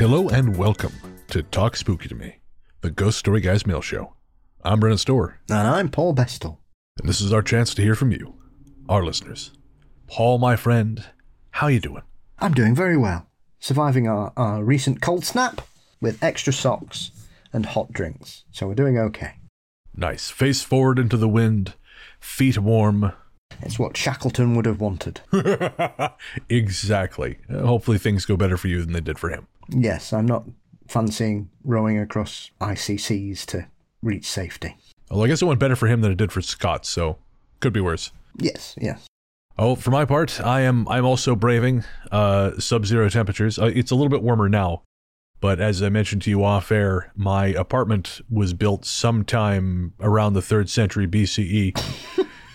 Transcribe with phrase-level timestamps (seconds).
[0.00, 0.94] Hello and welcome
[1.28, 2.36] to Talk Spooky to Me,
[2.80, 4.14] the Ghost Story Guys mail show.
[4.64, 6.56] I'm Brennan Storr, And I'm Paul Bestall.
[6.98, 8.32] and this is our chance to hear from you,
[8.88, 9.52] our listeners.
[10.06, 11.04] Paul, my friend,
[11.50, 12.02] how you doing?
[12.38, 13.26] I'm doing very well.
[13.58, 15.60] Surviving our, our recent cold snap
[16.00, 17.10] with extra socks
[17.52, 18.44] and hot drinks.
[18.52, 19.34] So we're doing okay.
[19.94, 20.30] Nice.
[20.30, 21.74] Face forward into the wind,
[22.18, 23.12] feet warm.
[23.60, 25.20] It's what Shackleton would have wanted.
[26.48, 27.36] exactly.
[27.52, 29.46] Hopefully things go better for you than they did for him.
[29.70, 30.44] Yes, I'm not
[30.88, 33.66] fancying rowing across icy seas to
[34.02, 34.76] reach safety.
[35.10, 37.18] Well, I guess it went better for him than it did for Scott, so
[37.60, 38.12] could be worse.
[38.36, 39.06] Yes, yes.
[39.58, 43.58] Oh, for my part, I am I'm also braving uh, sub-zero temperatures.
[43.58, 44.82] Uh, it's a little bit warmer now,
[45.40, 50.42] but as I mentioned to you off air, my apartment was built sometime around the
[50.42, 51.78] third century BCE,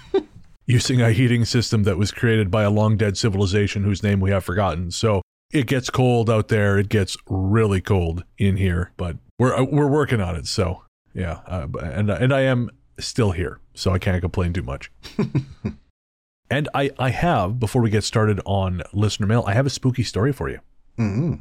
[0.65, 4.31] using a heating system that was created by a long dead civilization whose name we
[4.31, 4.89] have forgotten.
[4.89, 5.21] So
[5.55, 6.77] it gets cold out there.
[6.77, 10.47] It gets really cold in here, but we're uh, we're working on it.
[10.47, 14.91] So yeah, uh, and and I am still here, so I can't complain too much.
[16.49, 20.03] And I, I have, before we get started on listener mail, I have a spooky
[20.03, 20.59] story for you.
[20.97, 21.39] Mm.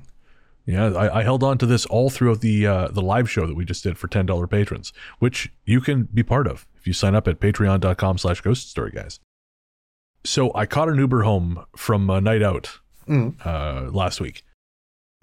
[0.67, 3.55] Yeah, I, I held on to this all throughout the uh, the live show that
[3.55, 6.95] we just did for ten dollar patrons, which you can be part of if you
[6.95, 9.21] sign up at patreon.com slash ghost story guys.
[10.25, 13.35] So I caught an Uber home from a night out Mm.
[13.45, 14.45] uh, last week,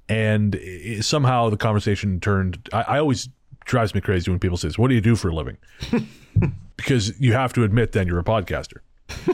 [0.07, 2.69] and i somehow the conversation turned.
[2.73, 3.29] I, I always
[3.65, 5.57] drives me crazy when people say, "What do you do for a living?"
[6.77, 8.79] because you have to admit then you're a podcaster.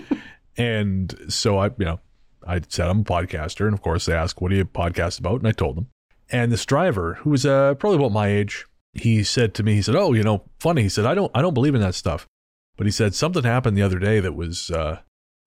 [0.58, 2.00] and so I, you know,
[2.45, 5.39] I said I'm a podcaster, and of course they ask, "What do you podcast about?"
[5.39, 5.88] And I told them.
[6.30, 9.82] And this driver, who was uh, probably about my age, he said to me, he
[9.82, 12.27] said, "Oh, you know, funny." He said, "I don't, I don't believe in that stuff,"
[12.76, 15.00] but he said something happened the other day that was uh,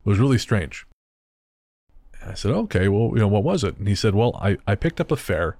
[0.04, 0.86] was really strange.
[2.20, 4.58] And I said, "Okay, well, you know, what was it?" And he said, "Well, I,
[4.66, 5.56] I picked up a fare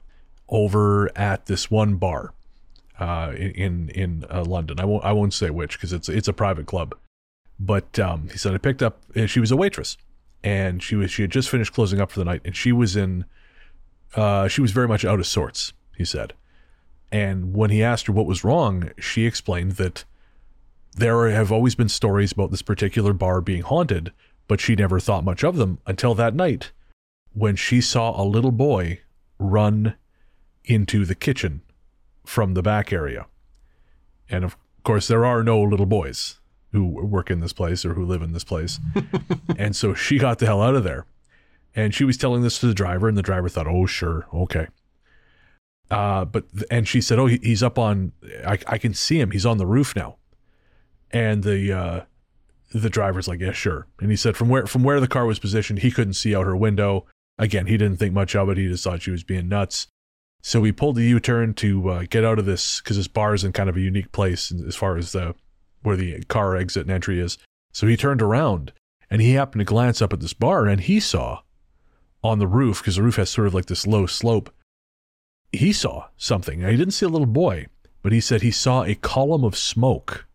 [0.49, 2.35] over at this one bar
[2.99, 4.81] uh, in in uh, London.
[4.81, 6.95] I won't I won't say which because it's it's a private club."
[7.59, 9.01] But um, he said I picked up.
[9.27, 9.97] She was a waitress,
[10.43, 12.97] and she was she had just finished closing up for the night, and she was
[12.97, 13.25] in.
[14.15, 15.73] Uh, she was very much out of sorts.
[15.97, 16.33] He said,
[17.13, 20.05] and when he asked her what was wrong, she explained that
[20.97, 24.13] there have always been stories about this particular bar being haunted,
[24.51, 26.73] but she never thought much of them until that night,
[27.33, 28.99] when she saw a little boy
[29.39, 29.95] run
[30.65, 31.63] into the kitchen
[32.27, 33.27] from the back area,
[34.29, 36.41] and of course there are no little boys
[36.73, 38.81] who work in this place or who live in this place.
[39.57, 41.07] and so she got the hell out of there.
[41.77, 44.67] And she was telling this to the driver, and the driver thought, oh, sure, okay.
[45.93, 48.11] Uh, but, and she said, oh, he, he's up on,
[48.45, 49.31] I, I can see him.
[49.31, 50.17] He's on the roof now.
[51.13, 52.01] And the, uh,
[52.73, 53.87] the driver's like, yeah, sure.
[54.01, 56.47] And he said from where, from where the car was positioned, he couldn't see out
[56.47, 57.07] her window.
[57.39, 58.59] Again, he didn't think much of it.
[58.59, 59.89] He just thought she was being nuts.
[60.43, 63.45] So he pulled the U-turn to uh, get out of this because this bar is
[63.45, 65.35] in kind of a unique place as far as the
[65.83, 67.39] where the car exit and entry is.
[67.73, 68.73] So he turned around
[69.11, 71.41] and he happened to glance up at this bar and he saw
[72.23, 74.53] on the roof because the roof has sort of like this low slope.
[75.53, 76.61] He saw something.
[76.61, 77.67] Now, he didn't see a little boy,
[78.03, 80.27] but he said he saw a column of smoke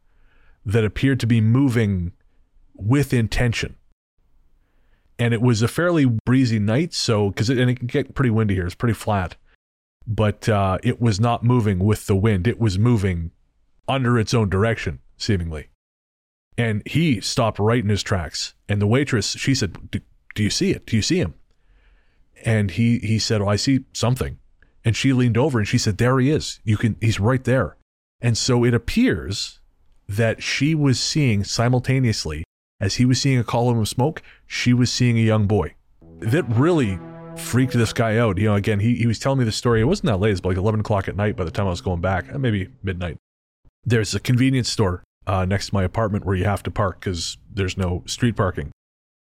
[0.65, 2.11] that appeared to be moving
[2.75, 3.75] with intention.
[5.17, 8.29] And it was a fairly breezy night, so because it, and it can get pretty
[8.29, 9.37] windy here, it's pretty flat
[10.07, 12.47] but uh, it was not moving with the wind.
[12.47, 13.31] It was moving
[13.87, 15.69] under its own direction, seemingly.
[16.57, 18.53] And he stopped right in his tracks.
[18.69, 19.99] And the waitress, she said, "Do,
[20.35, 20.85] do you see it?
[20.85, 21.33] Do you see him?"
[22.43, 24.39] And he he said, "Oh, I see something."
[24.83, 26.59] And she leaned over and she said, "There he is.
[26.63, 26.95] You can.
[27.01, 27.77] He's right there."
[28.21, 29.59] And so it appears
[30.07, 32.43] that she was seeing simultaneously,
[32.79, 35.75] as he was seeing a column of smoke, she was seeing a young boy.
[36.19, 36.99] That really
[37.37, 38.37] freaked this guy out.
[38.37, 39.81] You know, again, he, he was telling me the story.
[39.81, 40.29] It wasn't that late.
[40.29, 42.37] It was like 11 o'clock at night by the time I was going back, uh,
[42.37, 43.17] maybe midnight.
[43.83, 47.37] There's a convenience store uh, next to my apartment where you have to park because
[47.51, 48.71] there's no street parking.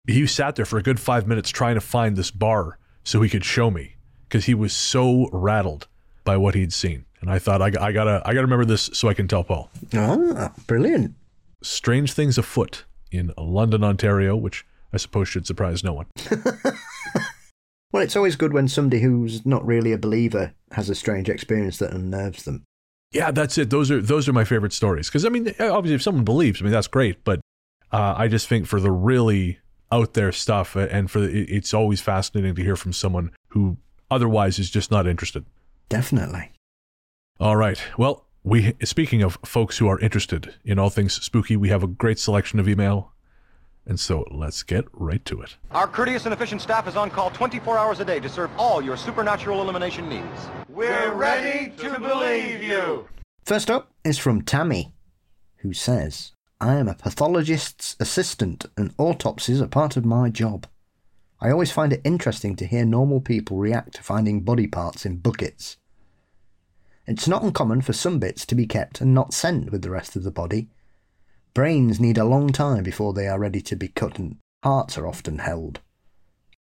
[0.07, 3.29] He sat there for a good five minutes trying to find this bar so he
[3.29, 3.95] could show me
[4.27, 5.87] because he was so rattled
[6.23, 7.05] by what he'd seen.
[7.21, 9.69] And I thought, I, I gotta, I gotta remember this so I can tell Paul.
[9.95, 11.15] Ah, brilliant.
[11.61, 12.83] Strange things afoot
[13.13, 16.07] in London, Ontario, which I suppose should surprise no one.
[17.93, 21.77] Well, it's always good when somebody who's not really a believer has a strange experience
[21.77, 22.63] that unnerves them.
[23.11, 23.69] Yeah, that's it.
[23.69, 25.07] Those are those are my favorite stories.
[25.07, 27.23] Because I mean, obviously, if someone believes, I mean, that's great.
[27.23, 27.39] But
[27.91, 29.59] uh, I just think for the really
[29.91, 33.77] out there stuff, and for the, it's always fascinating to hear from someone who
[34.09, 35.45] otherwise is just not interested.
[35.87, 36.51] Definitely.
[37.39, 37.79] All right.
[37.95, 41.87] Well, we speaking of folks who are interested in all things spooky, we have a
[41.87, 43.13] great selection of email,
[43.85, 45.57] and so let's get right to it.
[45.71, 48.81] Our courteous and efficient staff is on call 24 hours a day to serve all
[48.81, 50.49] your supernatural elimination needs.
[50.69, 53.07] We're ready to believe you.
[53.45, 54.93] First up is from Tammy,
[55.57, 56.31] who says,
[56.61, 60.65] I am a pathologist's assistant and autopsies are part of my job.
[61.41, 65.17] I always find it interesting to hear normal people react to finding body parts in
[65.17, 65.75] buckets.
[67.05, 70.15] It's not uncommon for some bits to be kept and not sent with the rest
[70.15, 70.69] of the body.
[71.53, 75.05] Brains need a long time before they are ready to be cut, and hearts are
[75.05, 75.81] often held.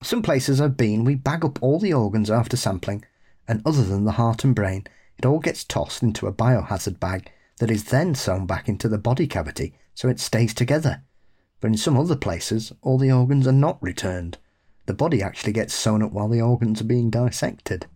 [0.03, 3.03] Some places I've been, we bag up all the organs after sampling,
[3.47, 4.85] and other than the heart and brain,
[5.17, 8.99] it all gets tossed into a biohazard bag that is then sewn back into the
[8.99, 11.01] body cavity so it stays together.
[11.59, 14.37] But in some other places, all the organs are not returned.
[14.85, 17.87] The body actually gets sewn up while the organs are being dissected.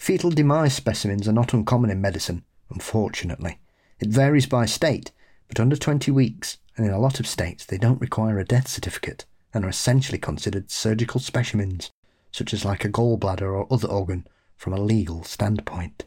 [0.00, 3.58] Fetal demise specimens are not uncommon in medicine, unfortunately.
[3.98, 5.12] It varies by state,
[5.46, 8.66] but under 20 weeks, and in a lot of states, they don't require a death
[8.66, 11.90] certificate and are essentially considered surgical specimens,
[12.32, 14.26] such as like a gallbladder or other organ,
[14.56, 16.06] from a legal standpoint.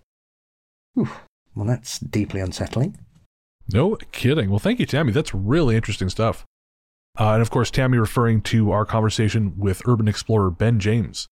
[0.96, 1.10] Whew.
[1.54, 2.98] Well, that's deeply unsettling.
[3.72, 4.50] No kidding.
[4.50, 5.12] Well, thank you, Tammy.
[5.12, 6.46] That's really interesting stuff.
[7.20, 11.28] Uh, and of course, Tammy referring to our conversation with urban explorer Ben James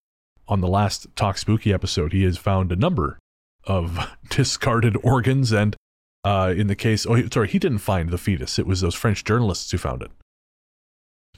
[0.48, 2.12] on the last Talk Spooky episode.
[2.12, 3.18] He has found a number
[3.64, 5.76] of discarded organs, and
[6.24, 8.58] uh, in the case, oh, sorry, he didn't find the fetus.
[8.58, 10.10] It was those French journalists who found it.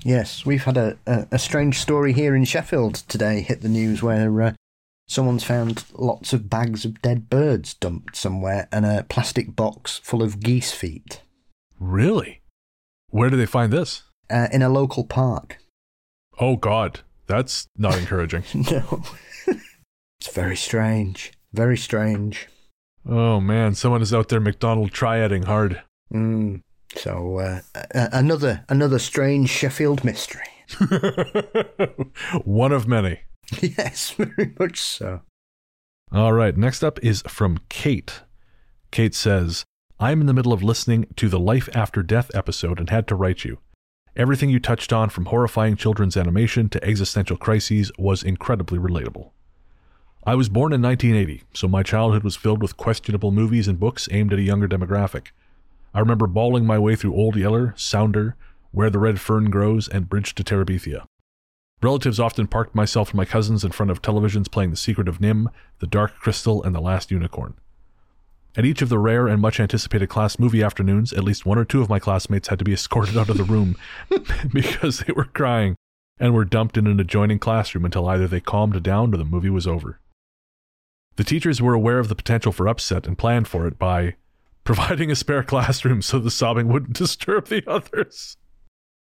[0.03, 4.03] Yes, we've had a, a, a strange story here in Sheffield today hit the news
[4.03, 4.53] where uh,
[5.09, 10.23] someone's found lots of bags of dead birds dumped somewhere and a plastic box full
[10.23, 11.23] of geese feet.
[11.79, 12.43] Really?
[13.09, 14.03] Where did they find this?
[14.29, 15.59] Uh, in a local park.
[16.39, 17.00] Oh, God.
[17.26, 18.44] That's not encouraging.
[18.55, 19.03] no.
[19.47, 21.32] it's very strange.
[21.53, 22.49] Very strange.
[23.06, 23.75] Oh, man.
[23.75, 25.82] Someone is out there McDonald triading hard.
[26.12, 26.62] Mm.
[26.97, 27.61] So, uh,
[27.93, 30.47] another, another strange Sheffield mystery.
[32.44, 33.21] One of many.
[33.61, 35.21] Yes, very much so.
[36.12, 38.23] All right, next up is from Kate.
[38.91, 39.65] Kate says,
[39.99, 43.15] I'm in the middle of listening to the Life After Death episode and had to
[43.17, 43.59] write you.
[44.16, 49.31] Everything you touched on, from horrifying children's animation to existential crises, was incredibly relatable.
[50.25, 54.08] I was born in 1980, so my childhood was filled with questionable movies and books
[54.12, 55.28] aimed at a younger demographic.
[55.93, 58.37] I remember bawling my way through Old Yeller, Sounder,
[58.70, 61.06] Where the Red Fern Grows, and Bridge to Terabithia.
[61.82, 65.19] Relatives often parked myself and my cousins in front of televisions playing The Secret of
[65.19, 65.49] NIMH,
[65.81, 67.55] The Dark Crystal, and The Last Unicorn.
[68.56, 71.65] At each of the rare and much anticipated class movie afternoons, at least one or
[71.65, 73.77] two of my classmates had to be escorted out of the room
[74.53, 75.75] because they were crying
[76.19, 79.51] and were dumped in an adjoining classroom until either they calmed down or the movie
[79.51, 79.99] was over.
[81.17, 84.15] The teachers were aware of the potential for upset and planned for it by
[84.62, 88.37] providing a spare classroom so the sobbing wouldn't disturb the others.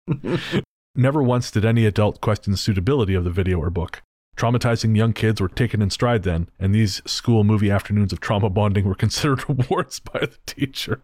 [0.95, 4.03] Never once did any adult question the suitability of the video or book.
[4.37, 8.51] Traumatizing young kids were taken in stride then, and these school movie afternoons of trauma
[8.51, 11.03] bonding were considered rewards by the teacher.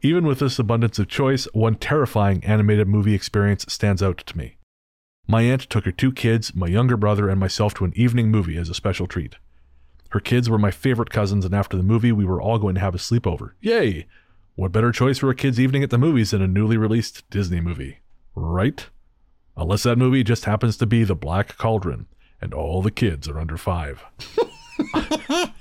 [0.00, 4.58] Even with this abundance of choice, one terrifying animated movie experience stands out to me.
[5.26, 8.58] My aunt took her two kids, my younger brother, and myself to an evening movie
[8.58, 9.36] as a special treat.
[10.10, 12.80] Her kids were my favorite cousins, and after the movie, we were all going to
[12.80, 13.52] have a sleepover.
[13.60, 14.06] Yay!
[14.56, 17.60] What better choice for a kid's evening at the movies than a newly released Disney
[17.60, 18.00] movie?
[18.34, 18.88] right?
[19.56, 22.06] Unless that movie just happens to be The Black Cauldron
[22.40, 24.04] and all the kids are under five.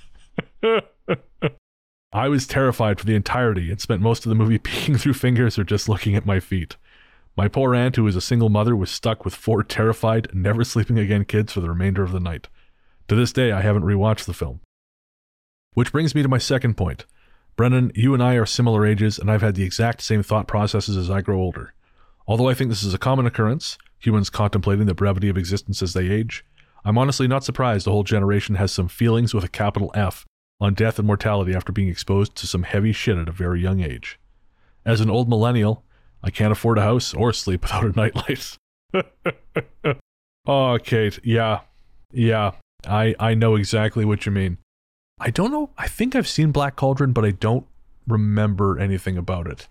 [2.12, 5.58] I was terrified for the entirety and spent most of the movie peeking through fingers
[5.58, 6.76] or just looking at my feet.
[7.36, 11.00] My poor aunt, who was a single mother, was stuck with four terrified, never sleeping
[11.00, 12.48] again kids for the remainder of the night.
[13.08, 14.60] To this day, I haven't rewatched the film.
[15.74, 17.06] Which brings me to my second point.
[17.56, 20.98] Brennan, you and I are similar ages, and I've had the exact same thought processes
[20.98, 21.74] as I grow older.
[22.28, 25.94] Although I think this is a common occurrence, humans contemplating the brevity of existence as
[25.94, 26.46] they age,
[26.86, 30.26] I'm honestly not surprised a whole generation has some feelings with a capital F
[30.60, 33.82] on death and mortality after being exposed to some heavy shit at a very young
[33.82, 34.20] age.
[34.86, 35.84] As an old millennial,
[36.22, 38.58] I can't afford a house or sleep without a nightlight.
[40.46, 41.62] oh, Kate, yeah,
[42.12, 42.52] yeah,
[42.88, 44.58] I I know exactly what you mean.
[45.20, 45.72] I don't know.
[45.78, 47.66] I think I've seen Black Cauldron, but I don't
[48.08, 49.68] remember anything about it.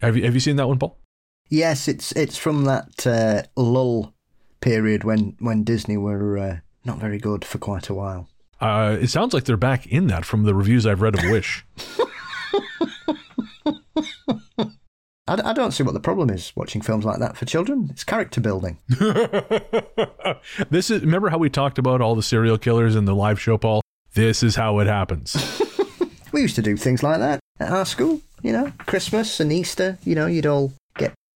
[0.00, 0.96] Have you have you seen that one, Paul?
[1.50, 4.14] Yes, it's it's from that uh, lull
[4.60, 8.28] period when when Disney were uh, not very good for quite a while.
[8.60, 11.64] Uh, it sounds like they're back in that from the reviews I've read of Wish.
[15.26, 17.88] I, I, don't see what the problem is watching films like that for children.
[17.90, 18.78] It's character building.
[20.70, 23.56] this is remember how we talked about all the serial killers in the live show,
[23.56, 23.80] Paul.
[24.14, 25.62] This is how it happens.
[26.32, 28.20] we used to do things like that at our school.
[28.42, 29.98] You know, Christmas and Easter.
[30.04, 30.72] You know, you'd all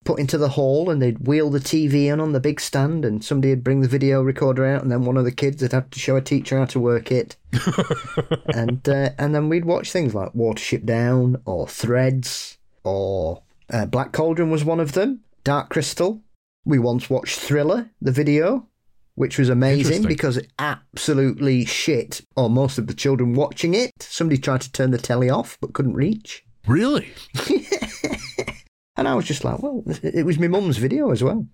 [0.05, 3.23] put into the hall and they'd wheel the TV in on the big stand and
[3.23, 5.89] somebody would bring the video recorder out and then one of the kids would have
[5.89, 7.35] to show a teacher how to work it.
[8.53, 13.41] and uh, and then we'd watch things like Watership Down or Threads or
[13.73, 15.21] uh, Black Cauldron was one of them.
[15.43, 16.21] Dark Crystal.
[16.65, 18.67] We once watched Thriller, the video,
[19.15, 23.91] which was amazing because it absolutely shit or most of the children watching it.
[23.99, 26.43] Somebody tried to turn the telly off but couldn't reach.
[26.67, 27.11] Really?
[28.97, 31.45] And I was just like, well, it was my mum's video as well.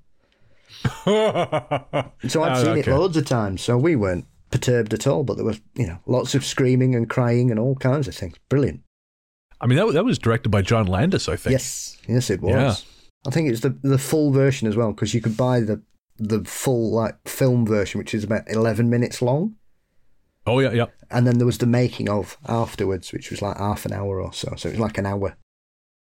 [1.05, 3.61] So I'd Ah, seen it loads of times.
[3.61, 7.09] So we weren't perturbed at all, but there was, you know, lots of screaming and
[7.09, 8.35] crying and all kinds of things.
[8.49, 8.81] Brilliant.
[9.59, 11.51] I mean, that, that was directed by John Landis, I think.
[11.51, 12.51] Yes, yes, it was.
[12.53, 12.75] Yeah.
[13.27, 15.81] I think it's the the full version as well because you could buy the
[16.17, 19.55] the full like film version, which is about eleven minutes long,
[20.47, 20.85] Oh, yeah, yeah.
[21.11, 24.33] and then there was the making of afterwards, which was like half an hour or
[24.33, 24.55] so.
[24.57, 25.35] So it was like an hour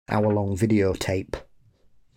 [0.09, 1.35] hour long videotape.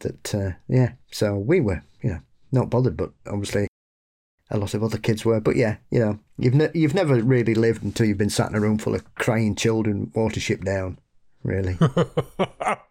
[0.00, 0.92] That uh, yeah.
[1.10, 2.20] So we were, you know,
[2.52, 3.68] not bothered, but obviously
[4.50, 5.40] a lot of other kids were.
[5.40, 8.56] But yeah, you know, you've ne- you've never really lived until you've been sat in
[8.56, 10.98] a room full of crying children, Watership Down.
[11.42, 11.78] Really.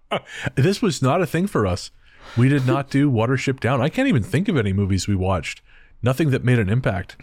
[0.56, 1.92] this was not a thing for us.
[2.38, 3.82] We did not do Watership Down.
[3.82, 5.62] I can't even think of any movies we watched.
[6.02, 7.18] Nothing that made an impact.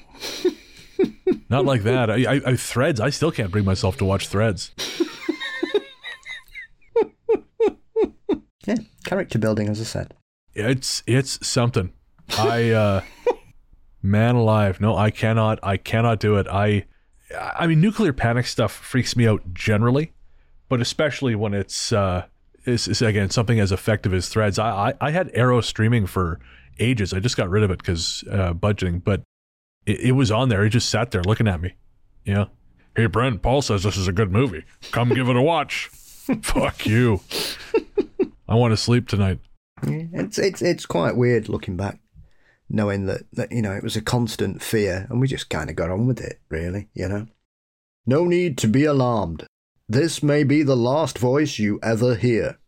[1.48, 2.10] not like that.
[2.10, 3.00] I, I, I Threads.
[3.00, 4.72] I still can't bring myself to watch Threads.
[8.66, 10.14] Yeah, character building, as I said.
[10.54, 11.92] It's it's something.
[12.38, 13.02] I uh
[14.02, 14.80] man alive.
[14.80, 16.46] No, I cannot I cannot do it.
[16.48, 16.84] I
[17.36, 20.12] I mean nuclear panic stuff freaks me out generally,
[20.68, 22.26] but especially when it's uh
[22.64, 24.58] is, is again something as effective as threads.
[24.58, 26.38] I, I I had arrow streaming for
[26.78, 27.12] ages.
[27.12, 29.22] I just got rid of it because uh budgeting, but
[29.86, 30.64] it, it was on there.
[30.64, 31.74] It just sat there looking at me.
[32.24, 32.50] You know.
[32.94, 34.64] Hey Brent, Paul says this is a good movie.
[34.90, 35.88] Come give it a watch.
[36.42, 37.20] Fuck you.
[38.52, 39.38] I want to sleep tonight.
[39.82, 42.00] Yeah, it's it's it's quite weird looking back,
[42.68, 45.76] knowing that, that you know it was a constant fear, and we just kind of
[45.76, 46.90] got on with it, really.
[46.92, 47.26] You know,
[48.04, 49.46] no need to be alarmed.
[49.88, 52.58] This may be the last voice you ever hear.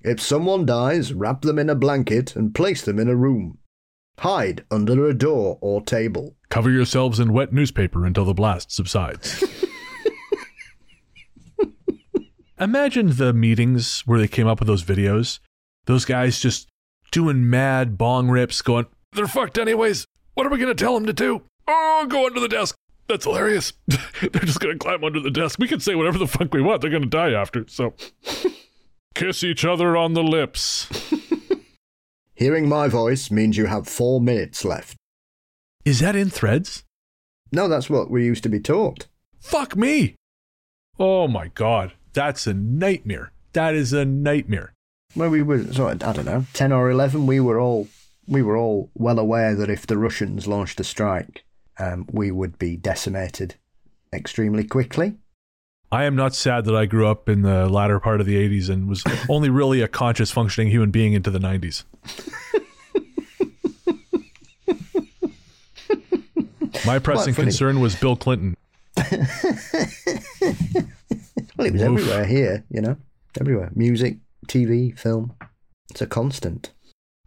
[0.00, 3.58] If someone dies, wrap them in a blanket and place them in a room.
[4.20, 6.36] Hide under a door or table.
[6.48, 9.44] Cover yourselves in wet newspaper until the blast subsides.
[12.60, 15.40] Imagine the meetings where they came up with those videos.
[15.86, 16.68] Those guys just
[17.10, 20.06] doing mad bong rips, going, They're fucked anyways.
[20.34, 21.42] What are we going to tell them to do?
[21.66, 22.76] Oh, go under the desk.
[23.08, 23.72] That's hilarious.
[23.86, 25.58] They're just going to climb under the desk.
[25.58, 26.80] We can say whatever the fuck we want.
[26.80, 27.66] They're going to die after.
[27.68, 27.94] So,
[29.14, 30.88] kiss each other on the lips.
[32.34, 34.96] Hearing my voice means you have four minutes left.
[35.84, 36.84] Is that in threads?
[37.52, 39.06] No, that's what we used to be taught.
[39.38, 40.16] Fuck me.
[40.98, 41.92] Oh my God.
[42.14, 43.32] That's a nightmare.
[43.52, 44.72] That is a nightmare.
[45.14, 47.26] Well, we were sort of, I don't know, ten or eleven.
[47.26, 47.88] We were all
[48.26, 51.44] we were all well aware that if the Russians launched a strike,
[51.78, 53.56] um, we would be decimated
[54.12, 55.14] extremely quickly.
[55.92, 58.68] I am not sad that I grew up in the latter part of the 80s
[58.68, 61.84] and was only really a conscious functioning human being into the 90s.
[66.86, 68.56] My pressing concern was Bill Clinton.
[71.56, 71.88] Well, it was Oof.
[71.88, 72.96] everywhere here, you know,
[73.40, 73.70] everywhere.
[73.74, 75.34] Music, TV, film.
[75.90, 76.72] It's a constant.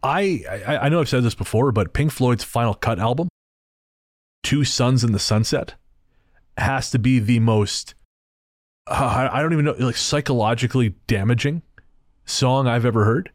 [0.02, 3.28] I, I I know I've said this before, but Pink Floyd's Final Cut album,
[4.42, 5.74] Two Suns in the Sunset,
[6.56, 7.94] has to be the most
[8.88, 11.62] uh, I don't even know like psychologically damaging
[12.24, 13.30] song I've ever heard.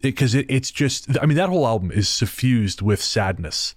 [0.00, 3.74] Because it, it's just I mean that whole album is suffused with sadness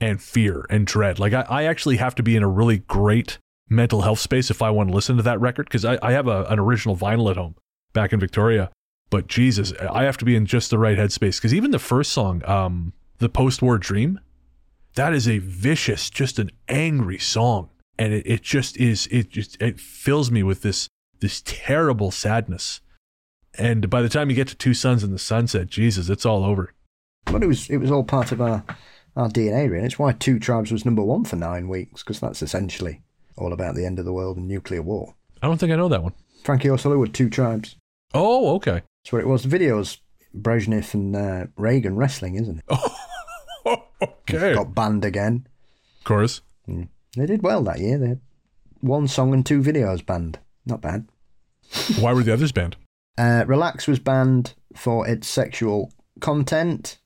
[0.00, 1.18] and fear and dread.
[1.18, 3.38] Like I, I actually have to be in a really great
[3.70, 6.26] mental health space if I want to listen to that record because I, I have
[6.26, 7.54] a, an original vinyl at home
[7.92, 8.70] back in Victoria.
[9.08, 12.12] But Jesus, I have to be in just the right headspace because even the first
[12.12, 14.20] song, um, the post-war dream,
[14.94, 19.08] that is a vicious, just an angry song, and it, it just is.
[19.08, 20.88] It just it fills me with this
[21.20, 22.80] this terrible sadness.
[23.58, 26.44] And by the time you get to Two Suns in the Sunset, Jesus, it's all
[26.44, 26.72] over.
[27.24, 28.64] But it was it was all part of our
[29.16, 29.86] our DNA, really.
[29.86, 33.02] It's why Two Tribes was number one for nine weeks because that's essentially
[33.40, 35.14] all about the end of the world and nuclear war.
[35.42, 36.12] I don't think I know that one.
[36.44, 37.76] Frankie Goes to Hollywood, Two Tribes.
[38.14, 38.82] Oh, okay.
[39.04, 39.42] That's what it was.
[39.42, 39.98] The videos
[40.36, 42.64] Brezhnev and uh, Reagan wrestling, isn't it?
[42.68, 42.96] Oh,
[44.02, 44.50] okay.
[44.50, 45.46] Of Got banned again.
[46.04, 46.40] course.
[46.66, 47.98] They did well that year.
[47.98, 48.20] They had
[48.80, 50.38] one song and two videos banned.
[50.64, 51.06] Not bad.
[51.98, 52.76] Why were the others banned?
[53.18, 56.98] Uh, Relax was banned for its sexual content,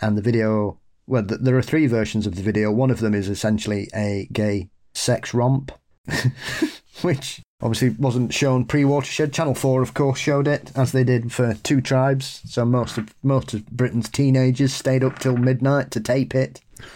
[0.00, 0.78] and the video.
[1.06, 2.70] Well, th- there are three versions of the video.
[2.70, 5.72] One of them is essentially a gay sex romp.
[7.02, 9.32] which obviously wasn't shown pre-Watershed.
[9.32, 12.42] Channel Four, of course, showed it as they did for Two Tribes.
[12.46, 16.60] So most of most of Britain's teenagers stayed up till midnight to tape it.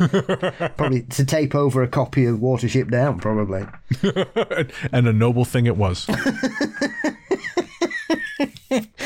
[0.76, 3.66] probably to tape over a copy of Watership Down, probably.
[4.92, 6.06] and a noble thing it was.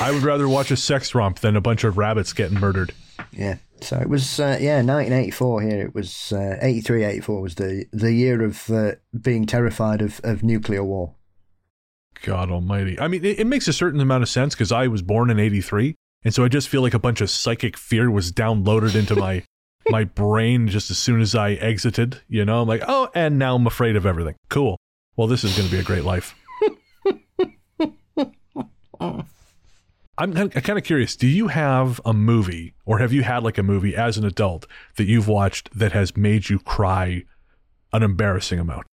[0.01, 2.93] I would rather watch a sex romp than a bunch of rabbits getting murdered.
[3.33, 3.57] Yeah.
[3.81, 5.87] So it was, uh, yeah, 1984 here.
[5.87, 10.43] It was uh, 83, 84 was the, the year of uh, being terrified of, of
[10.43, 11.15] nuclear war.
[12.23, 12.99] God almighty.
[12.99, 15.39] I mean, it, it makes a certain amount of sense because I was born in
[15.39, 15.95] 83.
[16.25, 19.45] And so I just feel like a bunch of psychic fear was downloaded into my
[19.89, 22.21] my brain just as soon as I exited.
[22.29, 24.35] You know, I'm like, oh, and now I'm afraid of everything.
[24.51, 24.77] Cool.
[25.17, 26.35] Well, this is going to be a great life.
[30.19, 31.15] I'm kind of curious.
[31.15, 34.67] Do you have a movie, or have you had like a movie as an adult
[34.97, 37.23] that you've watched that has made you cry
[37.93, 38.87] an embarrassing amount?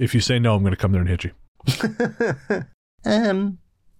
[0.00, 1.32] If you say no, I'm going to come there and hit you.
[3.04, 3.58] um,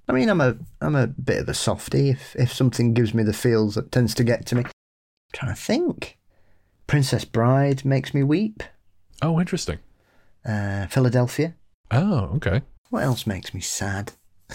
[0.08, 2.08] I mean, I'm a I'm a bit of a softie.
[2.08, 4.62] If if something gives me the feels, that tends to get to me.
[4.64, 4.70] I'm
[5.34, 6.18] trying to think.
[6.86, 8.62] Princess Bride makes me weep.
[9.20, 9.80] Oh, interesting.
[10.46, 11.54] Uh, Philadelphia.
[11.90, 12.62] Oh, okay.
[12.88, 14.12] What else makes me sad?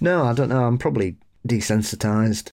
[0.00, 0.64] no, I don't know.
[0.64, 1.16] I'm probably
[1.46, 2.50] desensitized.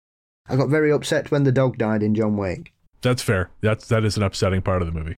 [0.48, 2.72] I got very upset when the dog died in John Wick.
[3.00, 3.50] That's fair.
[3.60, 5.16] That's that is an upsetting part of the movie.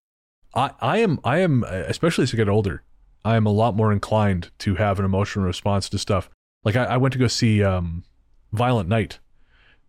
[0.54, 2.82] I, I am I am especially as I get older,
[3.26, 6.30] I am a lot more inclined to have an emotional response to stuff.
[6.62, 8.04] Like I, I went to go see um,
[8.52, 9.18] Violent Night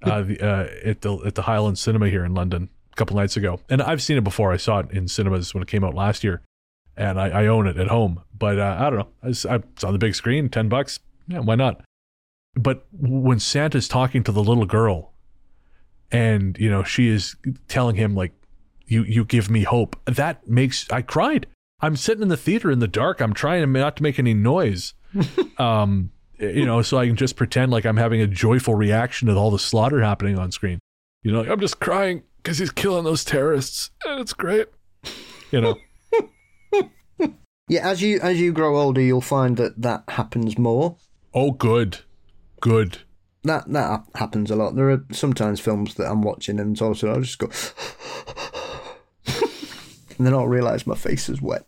[0.02, 3.38] uh, the, uh, at the at the Hyland Cinema here in London a couple nights
[3.38, 4.52] ago, and I've seen it before.
[4.52, 6.42] I saw it in cinemas when it came out last year,
[6.96, 8.24] and I, I own it at home.
[8.36, 9.08] But uh, I don't know.
[9.22, 11.00] I, I, it's on the big screen, ten bucks.
[11.28, 11.82] Yeah, why not?
[12.58, 15.14] But when Santa's talking to the little girl,
[16.12, 17.36] and you know she is
[17.68, 18.34] telling him like,
[18.86, 21.48] "You you give me hope," that makes I cried.
[21.80, 23.22] I'm sitting in the theater in the dark.
[23.22, 24.94] I'm trying not to make any noise.
[25.58, 29.36] um, you know, so I can just pretend like I'm having a joyful reaction to
[29.36, 30.80] all the slaughter happening on screen.
[31.24, 34.68] You know, like, I'm just crying because he's killing those terrorists, and it's great.
[35.52, 35.76] You know.
[37.68, 40.98] yeah, as you as you grow older, you'll find that that happens more.
[41.34, 42.00] Oh, good,
[42.62, 43.00] good.
[43.44, 44.76] That that happens a lot.
[44.76, 47.50] There are sometimes films that I'm watching and also I'll just go,
[50.18, 51.66] and then I'll realise my face is wet.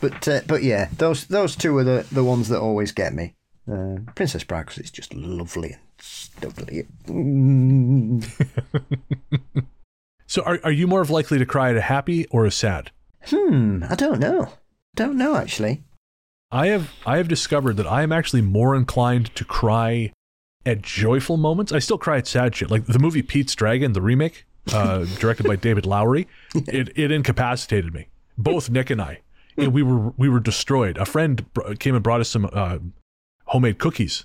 [0.00, 3.34] But uh, but yeah, those those two are the, the ones that always get me.
[3.70, 6.86] Uh, Princess Bride because it's just lovely and stuffly.
[10.26, 12.90] so are are you more of likely to cry at a happy or a sad?
[13.24, 14.52] Hmm, I don't know.
[14.94, 15.82] Don't know actually.
[16.50, 20.12] I have I have discovered that I am actually more inclined to cry
[20.64, 21.72] at joyful moments.
[21.72, 22.70] I still cry at sad shit.
[22.70, 27.92] Like the movie Pete's Dragon, the remake, uh, directed by David Lowery, it it incapacitated
[27.92, 28.08] me.
[28.38, 29.20] Both Nick and I,
[29.56, 30.98] and we were we were destroyed.
[30.98, 31.44] A friend
[31.78, 32.78] came and brought us some uh,
[33.46, 34.24] homemade cookies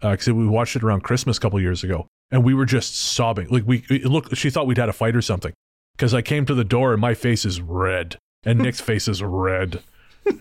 [0.00, 2.96] because uh, we watched it around Christmas a couple years ago, and we were just
[2.96, 3.48] sobbing.
[3.48, 5.52] Like we look, she thought we'd had a fight or something.
[5.96, 9.22] Because I came to the door and my face is red, and Nick's face is
[9.22, 9.82] red.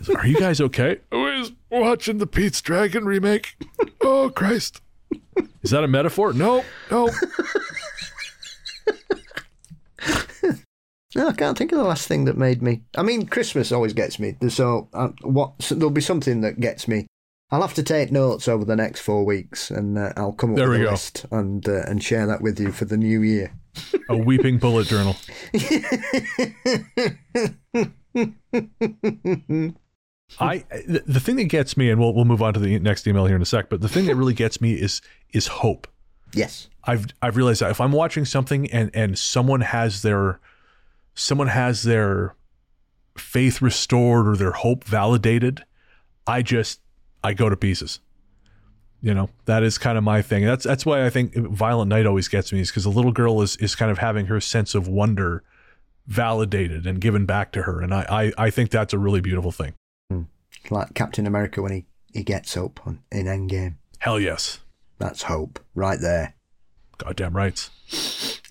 [0.08, 1.00] Like, Are you guys okay?
[1.12, 3.56] I was watching the Pete's Dragon remake.
[4.02, 4.82] Oh Christ!
[5.62, 6.34] Is that a metaphor?
[6.34, 7.10] No, no.
[11.16, 12.84] No, I can't think of the last thing that made me.
[12.96, 14.36] I mean, Christmas always gets me.
[14.50, 15.54] So, uh, what?
[15.60, 17.08] So there'll be something that gets me
[17.52, 20.58] I'll have to take notes over the next four weeks, and uh, I'll come up
[20.58, 20.92] there with a go.
[20.92, 23.52] list and uh, and share that with you for the new year.
[24.10, 25.16] A weeping bullet journal.
[30.40, 33.26] I the thing that gets me, and we'll we'll move on to the next email
[33.26, 33.70] here in a sec.
[33.70, 35.88] But the thing that really gets me is is hope.
[36.34, 40.40] Yes, I've I've realized that if I'm watching something and and someone has their
[41.16, 42.36] someone has their
[43.18, 45.64] faith restored or their hope validated,
[46.28, 46.80] I just
[47.24, 48.00] I go to pieces.
[49.02, 50.46] You know, that is kind of my thing.
[50.46, 53.42] That's that's why I think Violent Night always gets me is because the little girl
[53.42, 55.44] is is kind of having her sense of wonder
[56.10, 59.52] validated and given back to her, and I I, I think that's a really beautiful
[59.52, 59.74] thing.
[60.10, 60.24] Hmm.
[60.70, 63.76] Like Captain America when he he gets up on, in Endgame.
[64.00, 64.60] Hell yes,
[64.98, 66.34] that's hope right there.
[66.98, 67.70] Goddamn right.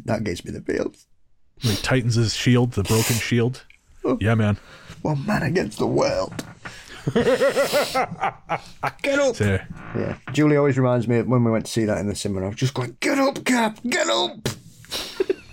[0.05, 1.07] That gives me the feels.
[1.59, 3.65] He tightens his shield, the broken shield.
[4.05, 4.17] Oh.
[4.21, 4.59] Yeah, man.
[5.03, 6.45] One man against the world.
[9.03, 9.37] get up.
[9.37, 9.59] So,
[9.97, 10.17] yeah.
[10.33, 12.47] Julie always reminds me of when we went to see that in the cinema.
[12.47, 14.49] I was just going, get up, Cap, get up.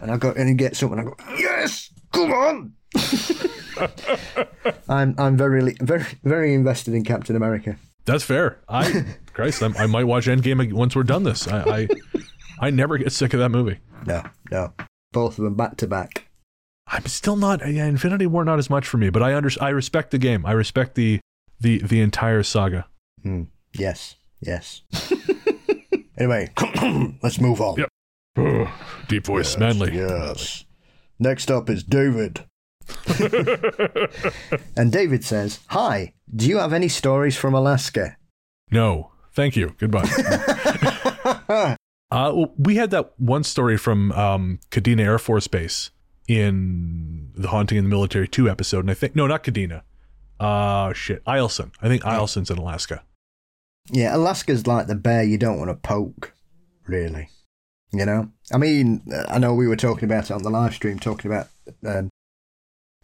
[0.00, 0.98] and I go in and get something.
[0.98, 2.72] I go, yes, come on.
[4.88, 7.76] I'm I'm very very very invested in Captain America.
[8.04, 8.58] That's fair.
[8.68, 11.46] I Christ, I, I might watch Endgame once we're done this.
[11.48, 11.88] I, I
[12.60, 13.78] I never get sick of that movie.
[14.06, 14.72] No, no,
[15.12, 16.28] both of them back to back.
[16.86, 17.60] I'm still not.
[17.68, 20.46] Yeah, Infinity War not as much for me, but I under I respect the game.
[20.46, 21.20] I respect the
[21.60, 22.86] the the entire saga.
[23.22, 23.44] Hmm.
[23.72, 24.16] Yes.
[24.40, 24.82] Yes.
[26.18, 26.50] anyway,
[27.22, 27.76] let's move on.
[27.78, 27.88] Yep.
[29.08, 29.96] Deep voice, Yes, manly.
[29.96, 30.64] Yes.
[31.18, 32.44] Next up is David.
[34.76, 38.16] and David says, Hi, do you have any stories from Alaska?
[38.70, 39.74] No, thank you.
[39.78, 40.08] Goodbye.
[42.10, 45.90] uh, we had that one story from um, Kadena Air Force Base
[46.28, 49.82] in the Haunting in the Military Two episode, and I think no, not Kadena.
[50.38, 51.72] Uh shit, Eielson.
[51.80, 53.02] I think Eielson's in Alaska.
[53.90, 56.34] Yeah, Alaska's like the bear you don't want to poke,
[56.86, 57.30] really.
[57.92, 58.30] You know?
[58.52, 61.48] I mean, I know we were talking about it on the live stream, talking about
[61.86, 62.10] um,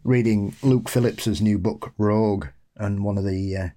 [0.04, 3.68] reading Luke Phillips's new book, Rogue, and one of the uh,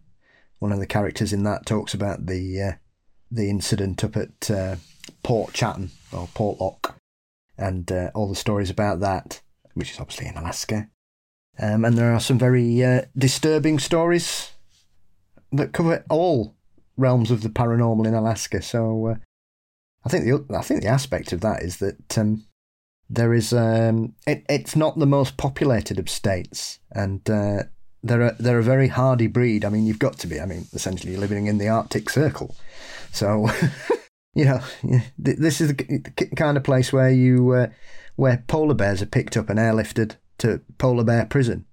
[0.60, 2.72] one of the characters in that talks about the uh,
[3.32, 4.76] the incident up at uh,
[5.24, 6.96] Port Chatham or Portlock,
[7.58, 9.42] and uh, all the stories about that,
[9.74, 10.90] which is obviously in Alaska.
[11.58, 14.52] Um, and there are some very uh, disturbing stories
[15.52, 16.56] that cover all
[16.98, 18.62] realms of the paranormal in Alaska.
[18.62, 19.16] So uh,
[20.06, 22.46] I think the I think the aspect of that is that um,
[23.10, 27.64] there is um, it, it's not the most populated of states, and uh,
[28.04, 29.66] they're a, they're a very hardy breed.
[29.66, 30.40] I mean, you've got to be.
[30.40, 32.56] I mean, essentially, you're living in the Arctic Circle,
[33.12, 33.50] so
[34.36, 34.62] you know
[35.18, 36.00] this is the
[36.36, 37.68] kind of place where you uh,
[38.16, 41.66] where polar bears are picked up and airlifted to polar bear prison.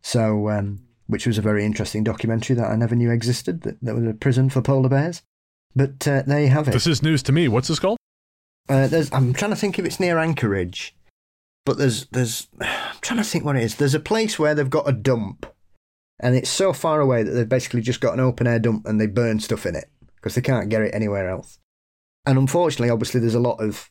[0.00, 0.50] So.
[0.50, 3.62] Um, which was a very interesting documentary that I never knew existed.
[3.62, 5.22] That there was a prison for polar bears,
[5.76, 6.72] but uh, there you have it.
[6.72, 7.48] This is news to me.
[7.48, 7.98] What's this called?
[8.68, 10.96] Uh, there's, I'm trying to think if it's near Anchorage,
[11.66, 13.76] but there's there's I'm trying to think what it is.
[13.76, 15.46] There's a place where they've got a dump,
[16.18, 18.98] and it's so far away that they've basically just got an open air dump and
[18.98, 21.58] they burn stuff in it because they can't get it anywhere else.
[22.24, 23.90] And unfortunately, obviously, there's a lot of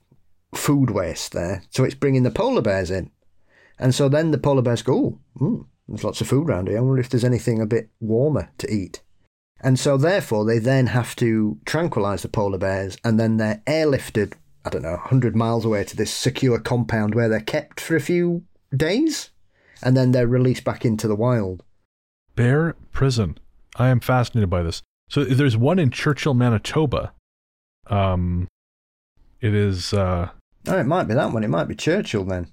[0.56, 3.12] food waste there, so it's bringing the polar bears in,
[3.78, 6.80] and so then the polar bears go, "Ooh, mm, there's lots of food around here.
[6.80, 9.04] I wonder if there's anything a bit warmer to eat."
[9.62, 14.34] And so, therefore, they then have to tranquilize the polar bears, and then they're airlifted
[14.66, 18.02] I don't know, 100 miles away to this secure compound where they're kept for a
[18.02, 18.44] few
[18.76, 19.30] days
[19.84, 21.64] and then they're released back into the wild.
[22.36, 23.38] Bear Prison.
[23.76, 24.82] I am fascinated by this.
[25.10, 27.14] So there's one in Churchill, Manitoba.
[27.88, 28.48] Um,
[29.40, 29.94] it is.
[29.94, 30.30] Uh,
[30.68, 31.44] Oh, it might be that one.
[31.44, 32.48] It might be Churchill then.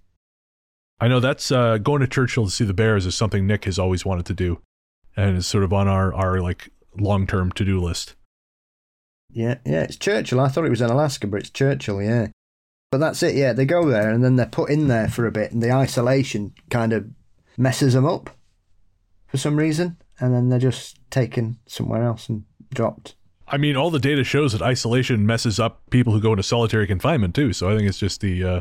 [1.01, 3.79] I know that's uh, going to Churchill to see the Bears is something Nick has
[3.79, 4.61] always wanted to do,
[5.17, 8.15] and it's sort of on our our like long term to do list.
[9.31, 10.41] Yeah, yeah, it's Churchill.
[10.41, 12.29] I thought it was in Alaska, but it's Churchill, yeah.
[12.91, 13.55] But that's it, yeah.
[13.55, 16.53] They go there and then they're put in there for a bit, and the isolation
[16.69, 17.07] kind of
[17.57, 18.31] messes them up
[19.27, 23.15] for some reason, and then they're just taken somewhere else and dropped.
[23.49, 26.87] I mean, all the data shows that isolation messes up people who go into solitary
[26.87, 27.53] confinement too.
[27.53, 28.61] So I think it's just the uh,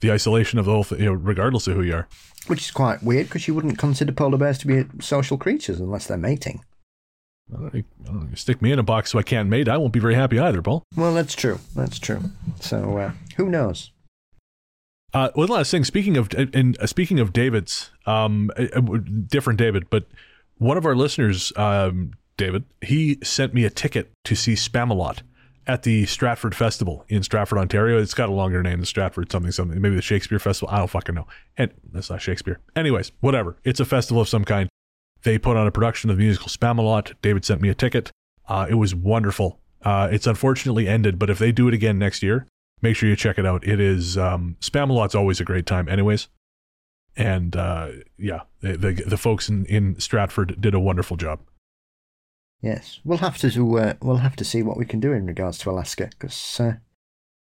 [0.00, 2.08] the isolation of the whole thing, you know, regardless of who you are.
[2.48, 6.08] Which is quite weird because you wouldn't consider polar bears to be social creatures unless
[6.08, 6.64] they're mating.
[7.50, 9.68] I don't, know, stick me in a box so I can't mate.
[9.68, 10.82] I won't be very happy either, Paul.
[10.96, 11.58] Well, that's true.
[11.74, 12.22] That's true.
[12.60, 13.90] So uh, who knows?
[15.14, 15.84] Uh, one last thing.
[15.84, 18.80] Speaking of and uh, speaking of David's, um, uh, uh,
[19.26, 20.06] different David, but
[20.56, 25.18] one of our listeners, um, David, he sent me a ticket to see Spamalot
[25.66, 27.98] at the Stratford Festival in Stratford, Ontario.
[27.98, 29.80] It's got a longer name than Stratford something something.
[29.80, 30.74] Maybe the Shakespeare Festival.
[30.74, 31.26] I don't fucking know.
[31.56, 32.60] And that's not Shakespeare.
[32.74, 33.56] Anyways, whatever.
[33.64, 34.68] It's a festival of some kind.
[35.22, 37.14] They put on a production of the musical Spamalot.
[37.22, 38.10] David sent me a ticket.
[38.48, 39.60] Uh, it was wonderful.
[39.82, 42.46] Uh, it's unfortunately ended, but if they do it again next year,
[42.80, 43.66] make sure you check it out.
[43.66, 46.28] It is um, Spamalot's always a great time, anyways.
[47.16, 51.40] And uh, yeah, the, the the folks in, in Stratford did a wonderful job.
[52.62, 55.58] Yes, we'll have to uh, we'll have to see what we can do in regards
[55.58, 56.74] to Alaska because uh,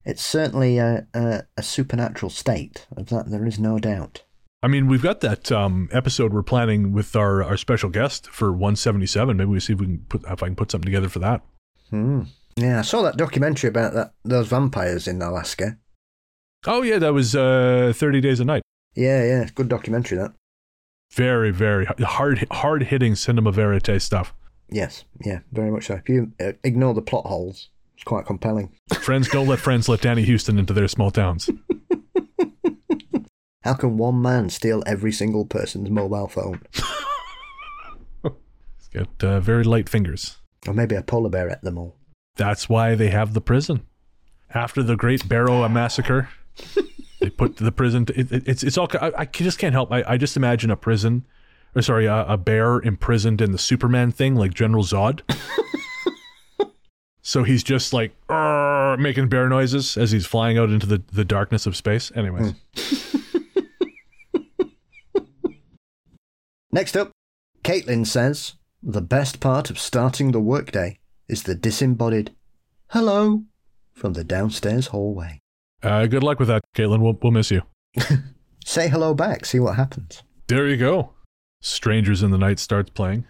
[0.04, 2.88] it's certainly a, a a supernatural state.
[2.98, 4.24] Of that, there is no doubt.
[4.64, 8.50] I mean, we've got that um, episode we're planning with our, our special guest for
[8.50, 9.36] 177.
[9.36, 11.42] Maybe we see if we can put if I can put something together for that.
[11.90, 12.22] Hmm.
[12.56, 15.78] Yeah, I saw that documentary about that those vampires in Alaska.
[16.66, 18.62] Oh yeah, that was uh, 30 Days of Night.
[18.96, 20.34] Yeah, yeah, good documentary that.
[21.12, 24.34] Very, very hard, hard hitting cinema verite stuff.
[24.70, 25.96] Yes, yeah, very much so.
[25.96, 28.72] If you uh, ignore the plot holes, it's quite compelling.
[29.02, 31.50] friends don't let friends let Danny Huston into their small towns.
[33.64, 36.62] How can one man steal every single person's mobile phone?
[38.24, 40.38] He's got uh, very light fingers.
[40.68, 41.96] Or maybe a polar bear at them all.
[42.36, 43.86] That's why they have the prison.
[44.54, 46.30] After the Great Barrow Massacre,
[47.22, 48.06] they put the prison.
[48.06, 48.88] To, it, it, it's it's all.
[49.02, 49.92] I, I just can't help.
[49.92, 51.26] I, I just imagine a prison,
[51.76, 55.22] or sorry, a, a bear imprisoned in the Superman thing, like General Zod.
[57.22, 58.12] so he's just like
[59.00, 62.12] making bear noises as he's flying out into the, the darkness of space.
[62.16, 62.54] Anyways,
[66.74, 67.12] Next up,
[67.64, 72.32] Caitlin says the best part of starting the workday is the disembodied
[72.88, 73.44] hello
[73.94, 75.40] from the downstairs hallway.
[75.84, 77.00] Uh, good luck with that, Caitlin.
[77.00, 77.62] We'll, we'll miss you.
[78.66, 80.24] Say hello back, see what happens.
[80.48, 81.12] There you go.
[81.62, 83.28] Strangers in the Night starts playing.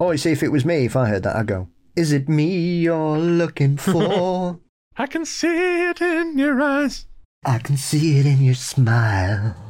[0.00, 2.26] Oh, you see, if it was me, if I heard that, I'd go, Is it
[2.26, 4.60] me you're looking for?
[4.96, 7.04] I can see it in your eyes.
[7.44, 9.67] I can see it in your smile.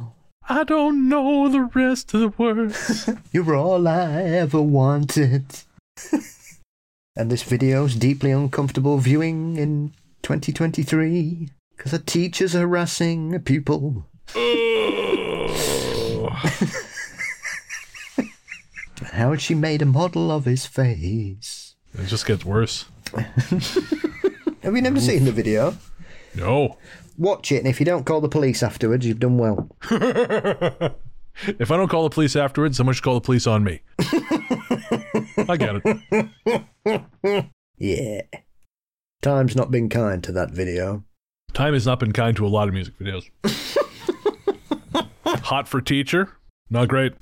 [0.51, 3.07] I don't know the rest of the words.
[3.31, 5.45] You're all I ever wanted.
[7.15, 14.07] and this video's deeply uncomfortable viewing in 2023 because a teacher's harassing a pupil.
[19.13, 21.75] Howard, she made a model of his face.
[21.93, 22.85] it just gets worse.
[24.63, 25.77] Have you never seen the video?
[26.33, 26.77] No.
[27.19, 29.69] Watch it, and if you don't call the police afterwards, you've done well.
[31.41, 33.79] If I don't call the police afterwards, someone should call the police on me.
[35.47, 37.45] I get it.
[37.77, 38.21] Yeah.
[39.21, 41.05] Time's not been kind to that video.
[41.53, 43.29] Time has not been kind to a lot of music videos.
[45.45, 46.35] Hot for teacher?
[46.69, 47.13] Not great.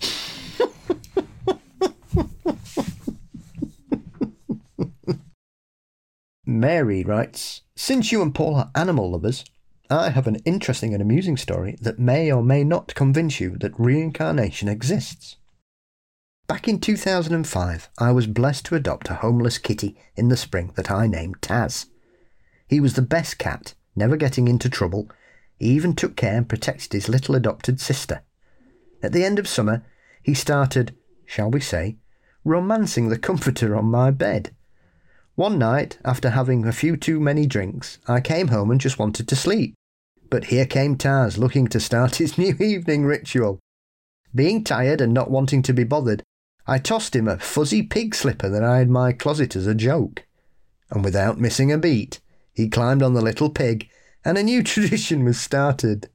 [6.43, 9.45] Mary writes Since you and Paul are animal lovers,
[9.89, 13.79] I have an interesting and amusing story that may or may not convince you that
[13.79, 15.37] reincarnation exists.
[16.47, 20.91] Back in 2005, I was blessed to adopt a homeless kitty in the spring that
[20.91, 21.87] I named Taz.
[22.67, 25.09] He was the best cat, never getting into trouble.
[25.57, 28.23] He even took care and protected his little adopted sister.
[29.01, 29.85] At the end of summer,
[30.21, 30.95] he started,
[31.25, 31.97] shall we say,
[32.43, 34.55] romancing the comforter on my bed.
[35.37, 39.27] One night, after having a few too many drinks, I came home and just wanted
[39.27, 39.75] to sleep.
[40.31, 43.59] But here came Taz looking to start his new evening ritual.
[44.33, 46.23] Being tired and not wanting to be bothered,
[46.65, 49.75] I tossed him a fuzzy pig slipper that I had in my closet as a
[49.75, 50.25] joke.
[50.89, 52.19] And without missing a beat,
[52.51, 53.89] he climbed on the little pig,
[54.25, 56.09] and a new tradition was started.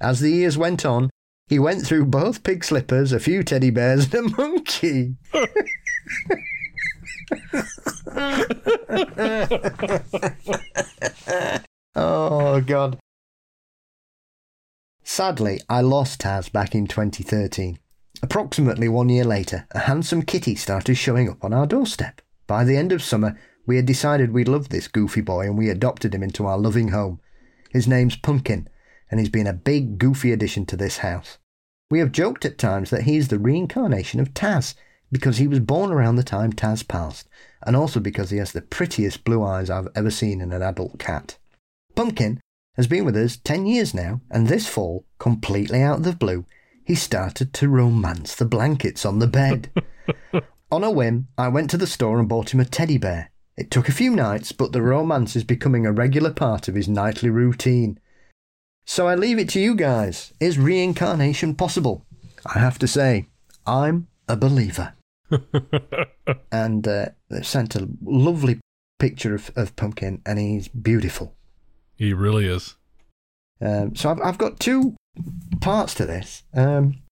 [0.00, 1.10] As the years went on,
[1.48, 5.16] he went through both pig slippers, a few teddy bears, and a monkey.
[11.94, 12.98] oh, God.
[15.02, 17.78] Sadly, I lost Taz back in 2013.
[18.22, 22.20] Approximately one year later, a handsome kitty started showing up on our doorstep.
[22.46, 25.70] By the end of summer, we had decided we loved this goofy boy and we
[25.70, 27.20] adopted him into our loving home.
[27.70, 28.68] His name's Pumpkin,
[29.10, 31.38] and he's been a big, goofy addition to this house.
[31.90, 34.74] We have joked at times that he is the reincarnation of Taz,
[35.12, 37.28] because he was born around the time Taz passed,
[37.66, 40.98] and also because he has the prettiest blue eyes I've ever seen in an adult
[40.98, 41.36] cat.
[41.94, 42.40] Pumpkin
[42.76, 46.44] has been with us 10 years now, and this fall, completely out of the blue,
[46.84, 49.70] he started to romance the blankets on the bed.
[50.72, 53.30] on a whim, I went to the store and bought him a teddy bear.
[53.56, 56.88] It took a few nights, but the romance is becoming a regular part of his
[56.88, 57.98] nightly routine.
[58.86, 60.32] So I leave it to you guys.
[60.40, 62.06] Is reincarnation possible?
[62.46, 63.28] I have to say,
[63.66, 64.94] I'm a believer.
[66.52, 68.60] and uh, they've sent a lovely
[68.98, 71.34] picture of, of Pumpkin, and he's beautiful.
[71.96, 72.76] He really is.
[73.60, 74.96] Um, so I've, I've got two
[75.60, 76.44] parts to this.
[76.54, 77.02] Um,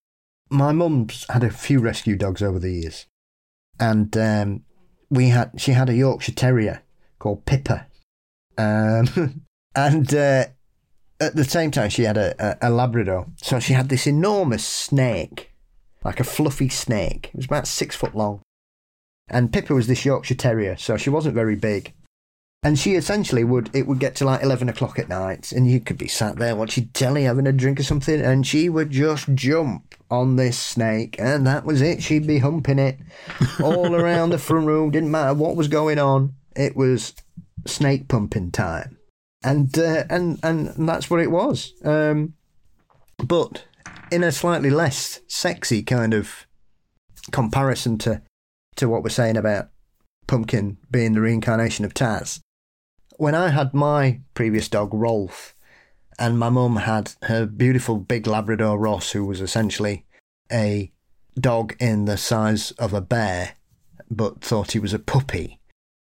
[0.50, 3.06] my mum's had a few rescue dogs over the years,
[3.78, 4.64] and um,
[5.10, 6.82] we had she had a Yorkshire Terrier
[7.18, 7.86] called Pippa,
[8.56, 9.42] um,
[9.74, 10.46] and uh,
[11.20, 13.26] at the same time she had a, a, a Labrador.
[13.36, 15.47] So she had this enormous snake,
[16.04, 17.30] like a fluffy snake.
[17.32, 18.42] It was about six foot long,
[19.28, 21.92] and Pippa was this Yorkshire Terrier, so she wasn't very big.
[22.62, 25.78] And she essentially would, it would get to like 11 o'clock at night, and you
[25.78, 29.32] could be sat there watching telly, having a drink or something, and she would just
[29.34, 32.02] jump on this snake, and that was it.
[32.02, 32.98] She'd be humping it
[33.62, 36.34] all around the front room, didn't matter what was going on.
[36.56, 37.14] It was
[37.66, 38.98] snake pumping time.
[39.44, 41.72] And, uh, and, and that's what it was.
[41.84, 42.34] Um,
[43.18, 43.64] but
[44.10, 46.46] in a slightly less sexy kind of
[47.30, 48.22] comparison to,
[48.76, 49.68] to what we're saying about
[50.26, 52.40] Pumpkin being the reincarnation of Taz
[53.18, 55.54] when I had my previous dog, Rolf,
[56.18, 60.06] and my mum had her beautiful big Labrador Ross, who was essentially
[60.50, 60.92] a
[61.38, 63.56] dog in the size of a bear,
[64.08, 65.60] but thought he was a puppy.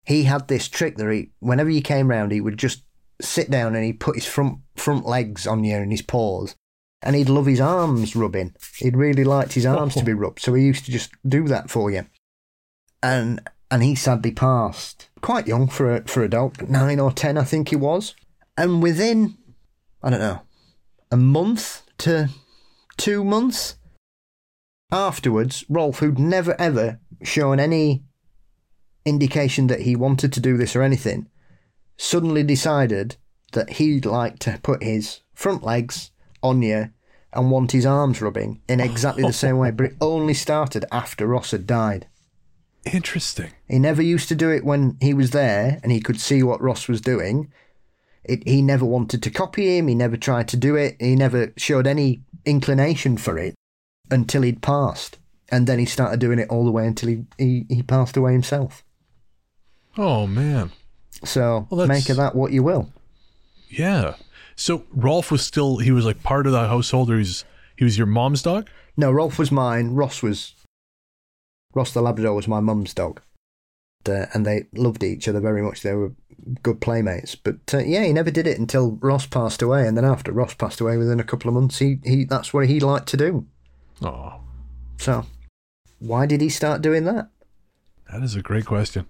[0.05, 2.85] He had this trick that he, whenever you came round, he would just
[3.21, 6.55] sit down and he'd put his front front legs on you and his paws,
[7.03, 8.55] and he'd love his arms rubbing.
[8.77, 10.17] He'd really liked his arms to be oh.
[10.17, 12.07] rubbed, so he used to just do that for you.
[13.03, 17.39] And and he sadly passed quite young for a, for a dog, nine or ten,
[17.39, 18.15] I think he was.
[18.57, 19.39] And within,
[20.03, 20.43] I don't know,
[21.11, 22.31] a month to
[22.97, 23.77] two months,
[24.91, 28.03] afterwards, Rolf, who'd never ever shown any
[29.05, 31.29] indication that he wanted to do this or anything,
[31.97, 33.17] suddenly decided
[33.53, 36.11] that he'd like to put his front legs
[36.43, 36.91] on you
[37.33, 41.27] and want his arms rubbing in exactly the same way, but it only started after
[41.27, 42.07] Ross had died.
[42.85, 43.51] Interesting.
[43.69, 46.63] He never used to do it when he was there and he could see what
[46.63, 47.53] Ross was doing.
[48.25, 49.89] It, he never wanted to copy him.
[49.89, 50.97] He never tried to do it.
[50.99, 53.55] He never showed any inclination for it
[54.11, 55.19] until he'd passed.
[55.51, 58.33] And then he started doing it all the way until he, he, he passed away
[58.33, 58.85] himself.
[59.99, 60.71] Oh man.
[61.25, 62.93] So Well, make of that what you will.
[63.69, 64.15] Yeah.
[64.61, 67.47] So Rolf was still he was like part of the household or he's
[67.79, 68.69] he was your mom's dog?
[68.95, 69.95] No, Rolf was mine.
[69.95, 70.55] Ross was.
[71.73, 73.23] Ross the Labrador was my mum's dog.
[74.07, 75.83] Uh, and they loved each other very much.
[75.83, 76.13] They were
[76.63, 77.35] good playmates.
[77.35, 79.89] But uh, yeah, he never did it until Ross passed away.
[79.89, 82.67] And then after Ross passed away, within a couple of months, he, he that's what
[82.69, 83.47] he liked to do.
[84.03, 84.41] Oh,
[84.99, 85.25] So
[86.01, 87.31] why did he start doing that?
[88.13, 89.07] that is a great question.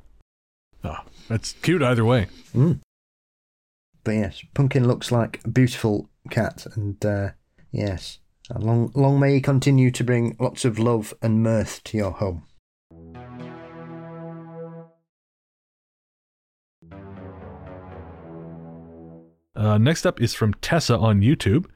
[0.84, 2.28] Oh, that's cute either way.
[4.10, 6.66] But yes, Pumpkin looks like a beautiful cat.
[6.74, 7.28] And uh,
[7.70, 8.18] yes,
[8.52, 12.42] long, long may he continue to bring lots of love and mirth to your home.
[19.54, 21.66] Uh, next up is from Tessa on YouTube.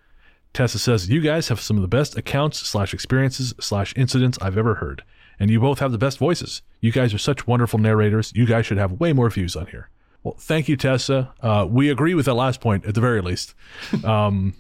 [0.53, 4.59] Tessa says, "You guys have some of the best accounts slash experiences slash incidents I've
[4.59, 5.05] ever heard,
[5.39, 6.63] and you both have the best voices.
[6.81, 8.33] You guys are such wonderful narrators.
[8.35, 9.89] You guys should have way more views on here."
[10.25, 11.33] Well, thank you, Tessa.
[11.41, 13.55] Uh, we agree with that last point at the very least.
[14.05, 14.55] Um,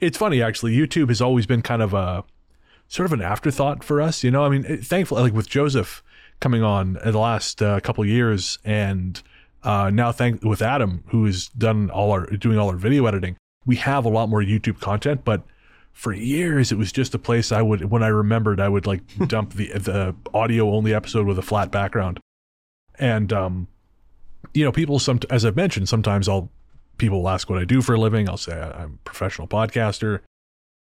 [0.00, 0.76] it's funny actually.
[0.76, 2.24] YouTube has always been kind of a
[2.88, 4.22] sort of an afterthought for us.
[4.24, 6.02] You know, I mean, it- thankfully, like with Joseph
[6.40, 9.22] coming on in the last uh, couple of years, and
[9.62, 13.36] uh, now thank with Adam, who has done all our doing all our video editing,
[13.64, 15.24] we have a lot more YouTube content.
[15.24, 15.42] But
[15.92, 19.02] for years, it was just a place I would, when I remembered, I would like
[19.28, 22.18] dump the the audio only episode with a flat background,
[22.98, 23.68] and um,
[24.52, 26.50] you know, people some as I've mentioned, sometimes I'll
[26.98, 28.28] people will ask what I do for a living.
[28.28, 30.20] I'll say I'm a professional podcaster,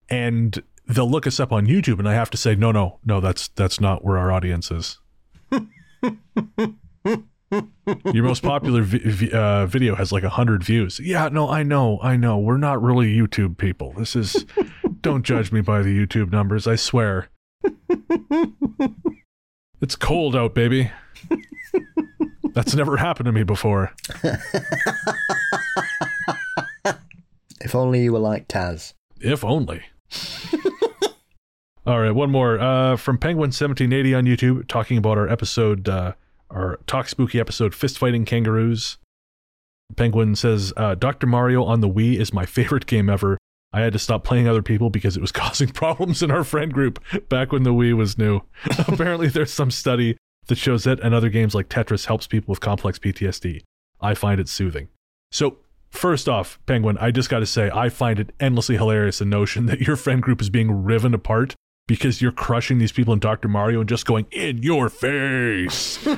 [0.09, 3.19] and they'll look us up on YouTube, and I have to say, no, no, no,
[3.19, 4.99] that's that's not where our audience is.
[8.13, 10.99] Your most popular vi- uh, video has like a hundred views.
[10.99, 12.37] Yeah, no, I know, I know.
[12.37, 13.93] We're not really YouTube people.
[13.97, 14.45] This is.
[15.01, 16.67] don't judge me by the YouTube numbers.
[16.67, 17.29] I swear.
[19.81, 20.91] it's cold out, baby.
[22.53, 23.93] That's never happened to me before.
[27.61, 28.93] If only you were like Taz.
[29.19, 29.83] If only.
[31.85, 35.89] All right, one more uh, from Penguin seventeen eighty on YouTube, talking about our episode,
[35.89, 36.13] uh,
[36.49, 38.97] our talk spooky episode, fist fighting kangaroos.
[39.95, 43.37] Penguin says, uh, "Doctor Mario on the Wii is my favorite game ever.
[43.71, 46.73] I had to stop playing other people because it was causing problems in our friend
[46.73, 48.41] group back when the Wii was new.
[48.87, 50.17] Apparently, there's some study
[50.49, 53.63] that shows that, and other games like Tetris helps people with complex PTSD.
[54.01, 54.89] I find it soothing.
[55.31, 55.57] So."
[55.91, 59.65] First off, Penguin, I just got to say, I find it endlessly hilarious the notion
[59.71, 61.55] that your friend group is being riven apart
[61.87, 63.47] because you're crushing these people in Dr.
[63.47, 66.07] Mario and just going in your face.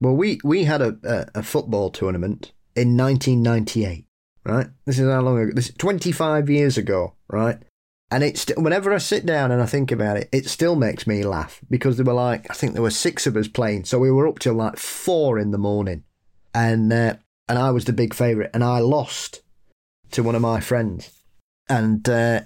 [0.00, 4.06] Well, we, we had a, a, a football tournament in 1998,
[4.44, 4.68] right?
[4.86, 5.52] This is how long ago?
[5.54, 7.58] This is 25 years ago, right?
[8.10, 11.22] And it's whenever I sit down and I think about it, it still makes me
[11.24, 14.10] laugh because there were like I think there were six of us playing, so we
[14.10, 16.04] were up till like four in the morning,
[16.54, 17.14] and uh,
[17.48, 19.42] and I was the big favourite, and I lost
[20.12, 21.10] to one of my friends,
[21.68, 22.40] and uh,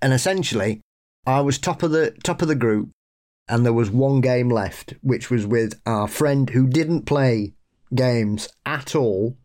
[0.00, 0.82] and essentially
[1.26, 2.90] I was top of the top of the group,
[3.48, 7.54] and there was one game left, which was with our friend who didn't play
[7.92, 9.36] games at all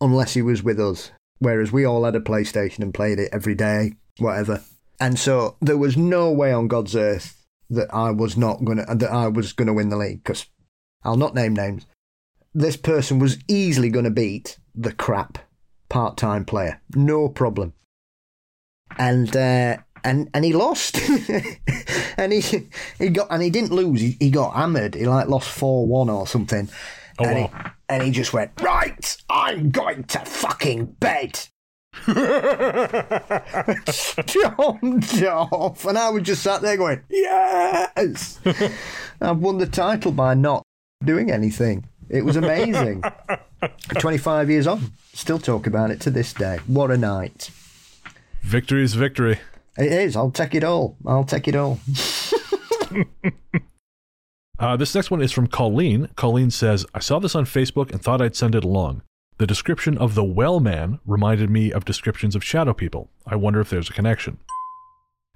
[0.00, 1.12] unless he was with us.
[1.38, 4.62] Whereas we all had a PlayStation and played it every day, whatever.
[5.00, 9.10] And so there was no way on God's earth that I was not gonna that
[9.10, 10.46] I was gonna win the league because
[11.02, 11.86] I'll not name names.
[12.52, 15.38] This person was easily gonna beat the crap
[15.88, 17.72] part-time player, no problem.
[18.98, 20.98] And uh, and and he lost,
[22.16, 24.00] and he he got and he didn't lose.
[24.00, 24.94] He, he got hammered.
[24.94, 26.68] He like lost four one or something.
[27.18, 27.50] Oh, and, wow.
[27.64, 29.16] he, and he just went right.
[29.28, 31.38] I'm going to fucking bed.
[34.26, 38.38] Jumped off, and I was just sat there going, "Yes,
[39.20, 40.62] I've won the title by not
[41.04, 43.02] doing anything." It was amazing.
[43.98, 46.58] Twenty-five years on, still talk about it to this day.
[46.66, 47.50] What a night!
[48.42, 49.38] victory is victory.
[49.76, 50.16] It is.
[50.16, 50.96] I'll take it all.
[51.06, 51.78] I'll take it all.
[54.58, 56.06] Uh, this next one is from Colleen.
[56.16, 59.00] Colleen says, I saw this on Facebook and thought I'd send it along.
[59.40, 63.08] The description of the well man reminded me of descriptions of shadow people.
[63.26, 64.36] I wonder if there's a connection.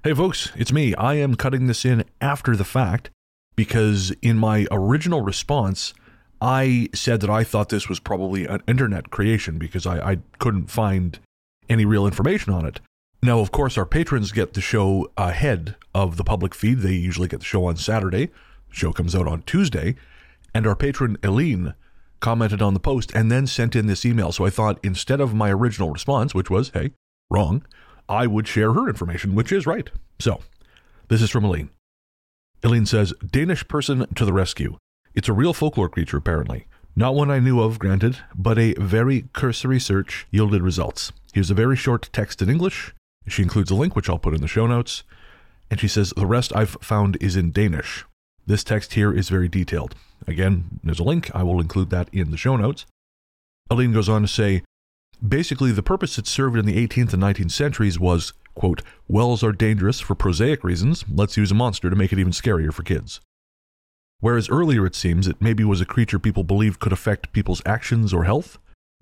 [0.03, 0.95] Hey, folks, it's me.
[0.97, 3.09] I am cutting this in after the fact
[3.57, 5.95] because in my original response,
[6.39, 10.71] I said that I thought this was probably an internet creation because I, I couldn't
[10.71, 11.19] find
[11.71, 12.81] any real information on it.
[13.23, 16.81] Now, of course, our patrons get the show ahead of the public feed.
[16.81, 18.27] They usually get the show on Saturday.
[18.69, 19.97] The show comes out on Tuesday.
[20.53, 21.73] And our patron, Eileen,
[22.25, 24.33] commented on the post and then sent in this email.
[24.33, 26.93] So I thought instead of my original response, which was, hey,
[27.31, 27.67] wrong,
[28.09, 29.91] I would share her information, which is right.
[30.19, 30.41] So
[31.09, 31.69] this is from Eileen.
[32.65, 34.79] Eileen says, Danish person to the rescue.
[35.15, 36.67] It's a real folklore creature, apparently.
[36.97, 41.13] Not one I knew of, granted, but a very cursory search yielded results.
[41.35, 42.95] Here's a very short text in English.
[43.29, 45.03] She includes a link, which I'll put in the show notes.
[45.71, 48.07] And she says, The rest I've found is in Danish.
[48.47, 49.95] This text here is very detailed.
[50.27, 51.31] Again, there's a link.
[51.35, 52.87] I will include that in the show notes.
[53.71, 54.63] Aline goes on to say,
[55.27, 59.53] basically, the purpose it served in the 18th and 19th centuries was, quote, wells are
[59.53, 61.05] dangerous for prosaic reasons.
[61.09, 63.21] Let's use a monster to make it even scarier for kids.
[64.21, 68.15] Whereas earlier it seems it maybe was a creature people believed could affect people's actions
[68.15, 68.59] or health,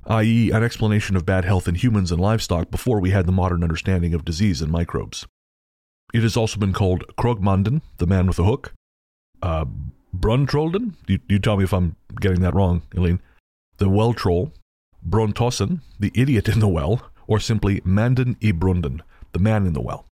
[0.06, 3.62] i.e., an explanation of bad health in humans and livestock before we had the modern
[3.62, 5.26] understanding of disease and microbes.
[6.12, 8.74] It has also been called Krogmanden, the man with a hook,
[9.42, 9.64] uh,
[10.16, 13.20] Bruntrolden, you, you tell me if I'm getting that wrong, Eileen,
[13.78, 14.52] the well troll,
[15.08, 19.00] Brontossen, the idiot in the well, or simply Manden i Brunden,
[19.32, 20.06] the man in the well.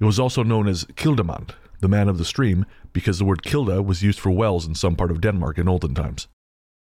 [0.00, 1.50] It was also known as Kildemand,
[1.80, 4.96] the man of the stream, because the word kilda was used for wells in some
[4.96, 6.28] part of Denmark in olden times.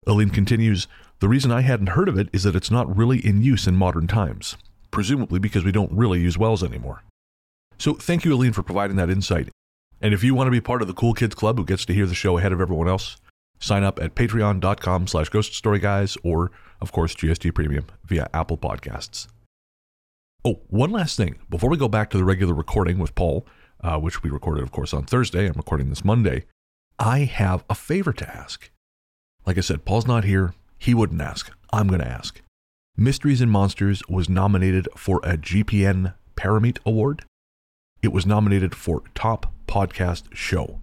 [0.07, 0.89] Aline continues,
[1.21, 3.77] The reason I hadn't heard of it is that it's not really in use in
[3.77, 4.57] modern times,
[4.91, 7.03] presumably because we don't really use wells anymore.
[7.79, 9.51] So thank you, Aline, for providing that insight.
[10.01, 11.95] And if you want to be part of the Cool Kids Club who gets to
[11.95, 13.17] hear the show ahead of everyone else,
[13.61, 18.57] sign up at patreon.com slash ghost story guys or, of course, GST Premium via Apple
[18.59, 19.27] Podcasts.
[20.45, 21.41] Oh, one last thing.
[21.51, 23.47] Before we go back to the regular recording with Paul,
[23.83, 26.45] uh, which we recorded, of course, on Thursday, I'm recording this Monday,
[26.99, 28.71] I have a favor to ask.
[29.47, 30.55] Like I said, Paul's not here.
[30.79, 31.51] He wouldn't ask.
[31.73, 32.41] I'm going to ask.
[32.97, 37.25] Mysteries and Monsters was nominated for a GPN ParaMeet Award.
[38.01, 40.81] It was nominated for Top Podcast Show.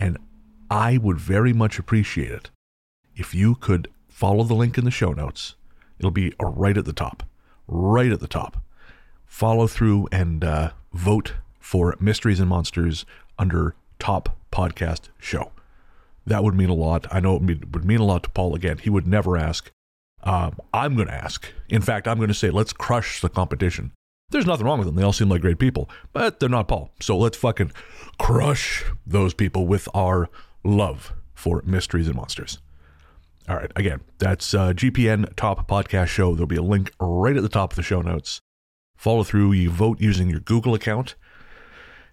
[0.00, 0.18] And
[0.70, 2.50] I would very much appreciate it
[3.14, 5.54] if you could follow the link in the show notes.
[5.98, 7.22] It'll be right at the top.
[7.68, 8.56] Right at the top.
[9.26, 13.06] Follow through and uh, vote for Mysteries and Monsters
[13.38, 15.52] under Top Podcast Show.
[16.26, 17.06] That would mean a lot.
[17.10, 18.78] I know it would mean a lot to Paul again.
[18.78, 19.70] He would never ask.
[20.24, 21.52] Um, I'm going to ask.
[21.68, 23.92] In fact, I'm going to say, let's crush the competition.
[24.32, 24.96] There's nothing wrong with them.
[24.96, 26.90] They all seem like great people, but they're not Paul.
[27.00, 27.70] So let's fucking
[28.18, 30.30] crush those people with our
[30.64, 32.58] love for mysteries and monsters.
[33.46, 36.34] All right, again, that's uh, GPN Top Podcast Show.
[36.34, 38.40] There'll be a link right at the top of the show notes.
[38.96, 39.52] Follow through.
[39.52, 41.14] You vote using your Google account.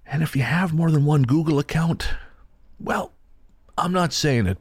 [0.06, 2.10] And if you have more than one Google account,
[2.80, 3.14] well,
[3.78, 4.58] I'm not saying it,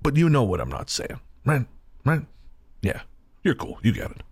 [0.00, 1.66] but you know what I'm not saying, right?
[2.04, 2.22] Right?
[2.80, 3.02] Yeah,
[3.42, 3.78] you're cool.
[3.82, 4.22] You get it.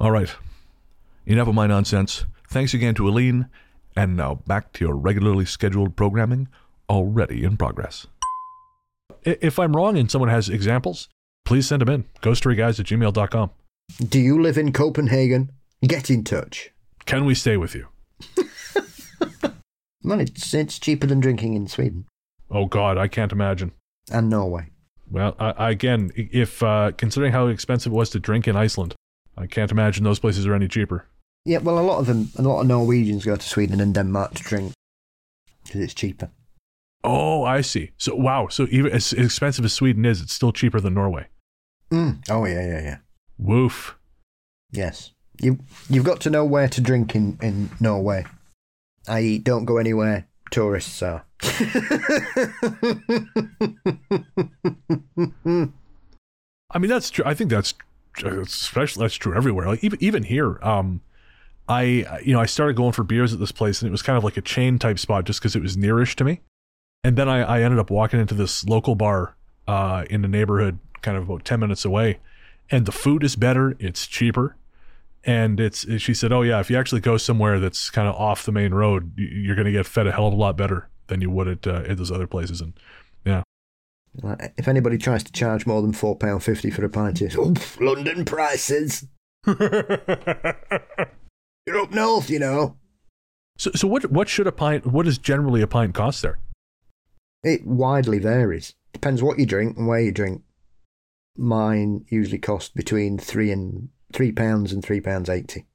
[0.00, 0.32] All right,
[1.28, 2.24] Enough of my nonsense.
[2.48, 3.50] Thanks again to Aline.
[3.94, 6.48] And now back to your regularly scheduled programming,
[6.88, 8.06] already in progress.
[9.24, 11.10] If I'm wrong and someone has examples,
[11.44, 12.04] please send them in.
[12.22, 13.50] Ghoststoryguys at gmail.com.
[14.08, 15.52] Do you live in Copenhagen?
[15.86, 16.70] Get in touch.
[17.04, 17.88] Can we stay with you?
[20.02, 22.06] well, it's, it's cheaper than drinking in Sweden.
[22.50, 23.72] Oh, God, I can't imagine.
[24.10, 24.70] And Norway.
[25.10, 28.94] Well, I, again, if uh, considering how expensive it was to drink in Iceland,
[29.36, 31.04] I can't imagine those places are any cheaper.
[31.48, 34.34] Yeah, well, a lot of them, a lot of Norwegians go to Sweden and Denmark
[34.34, 34.74] to drink
[35.64, 36.30] because it's cheaper.
[37.02, 37.92] Oh, I see.
[37.96, 41.28] So wow, so even as expensive as Sweden is, it's still cheaper than Norway.
[41.90, 42.22] Mm.
[42.28, 42.96] Oh yeah, yeah, yeah.
[43.38, 43.96] Woof.
[44.72, 48.26] Yes, you you've got to know where to drink in in Norway.
[49.08, 51.24] I.e., don't go anywhere tourists are.
[56.70, 57.24] I mean, that's true.
[57.24, 57.72] I think that's
[58.22, 59.66] especially that's true everywhere.
[59.66, 61.00] Like even even here, um,
[61.68, 64.16] I you know I started going for beers at this place, and it was kind
[64.16, 66.40] of like a chain type spot just because it was nearish to me.
[67.04, 70.78] And then I, I ended up walking into this local bar uh, in the neighborhood,
[71.02, 72.18] kind of about ten minutes away,
[72.70, 74.56] and the food is better, it's cheaper,
[75.24, 75.86] and it's.
[76.00, 78.72] She said, "Oh yeah, if you actually go somewhere that's kind of off the main
[78.72, 81.48] road, you're going to get fed a hell of a lot better than you would
[81.48, 82.72] at uh, at those other places." And
[83.24, 83.42] yeah.
[84.56, 87.54] If anybody tries to charge more than four pound fifty for a pint, it's oh,
[87.78, 89.04] London prices.
[91.68, 92.76] You're up north, you know.
[93.58, 94.86] So, so what what should a pint?
[94.86, 96.38] What does generally a pint cost there?
[97.44, 98.74] It widely varies.
[98.94, 100.40] Depends what you drink and where you drink.
[101.36, 105.66] Mine usually cost between three and three pounds and three pounds eighty.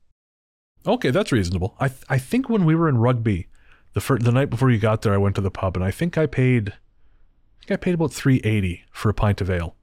[0.87, 1.75] Okay, that's reasonable.
[1.79, 3.49] I th- I think when we were in rugby,
[3.93, 5.91] the fir- the night before you got there, I went to the pub and I
[5.91, 9.75] think I paid, I think I paid about three eighty for a pint of ale.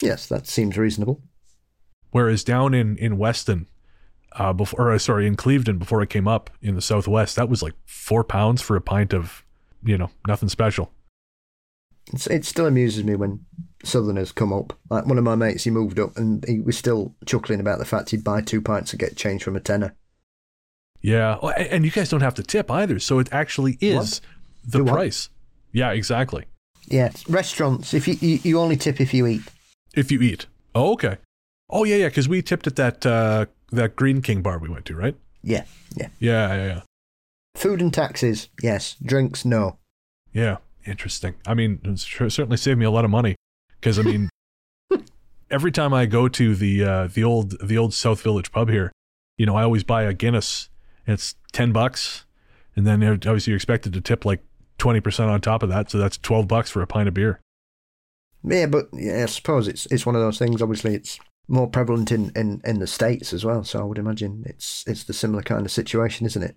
[0.00, 1.20] Yes, that seems reasonable.
[2.12, 3.66] Whereas down in in Weston,
[4.32, 7.62] uh, before or, sorry in Clevedon before I came up in the southwest, that was
[7.62, 9.44] like four pounds for a pint of,
[9.84, 10.92] you know, nothing special.
[12.12, 13.44] It's, it still amuses me when
[13.84, 14.76] Southerners come up.
[14.88, 17.84] Like one of my mates, he moved up and he was still chuckling about the
[17.84, 19.94] fact he'd buy two pints and get change from a tenner.
[21.02, 24.20] Yeah, Oh, and you guys don't have to tip either, so it actually is
[24.64, 24.92] the Do what?
[24.92, 25.30] price.
[25.72, 26.44] Yeah, exactly.
[26.88, 27.94] Yeah, restaurants.
[27.94, 29.42] If you, you you only tip if you eat.
[29.94, 30.46] If you eat.
[30.74, 31.16] Oh, okay.
[31.70, 34.84] Oh yeah, yeah, because we tipped at that uh, that Greene King bar we went
[34.86, 35.16] to, right?
[35.42, 35.64] Yeah,
[35.96, 36.08] yeah.
[36.18, 36.80] Yeah, yeah, yeah.
[37.54, 38.96] Food and taxes, yes.
[39.02, 39.78] Drinks, no.
[40.32, 41.34] Yeah, interesting.
[41.46, 43.36] I mean, certainly saved me a lot of money
[43.80, 44.28] because I mean,
[45.50, 48.92] every time I go to the uh, the old the old South Village pub here,
[49.36, 50.68] you know, I always buy a Guinness.
[51.06, 52.24] And it's ten bucks,
[52.76, 54.44] and then obviously you're expected to tip like
[54.78, 57.40] twenty percent on top of that, so that's twelve bucks for a pint of beer.
[58.44, 60.62] Yeah, but yeah, I suppose it's it's one of those things.
[60.62, 61.18] Obviously, it's
[61.48, 63.64] more prevalent in, in, in the states as well.
[63.64, 66.56] So I would imagine it's it's the similar kind of situation, isn't it?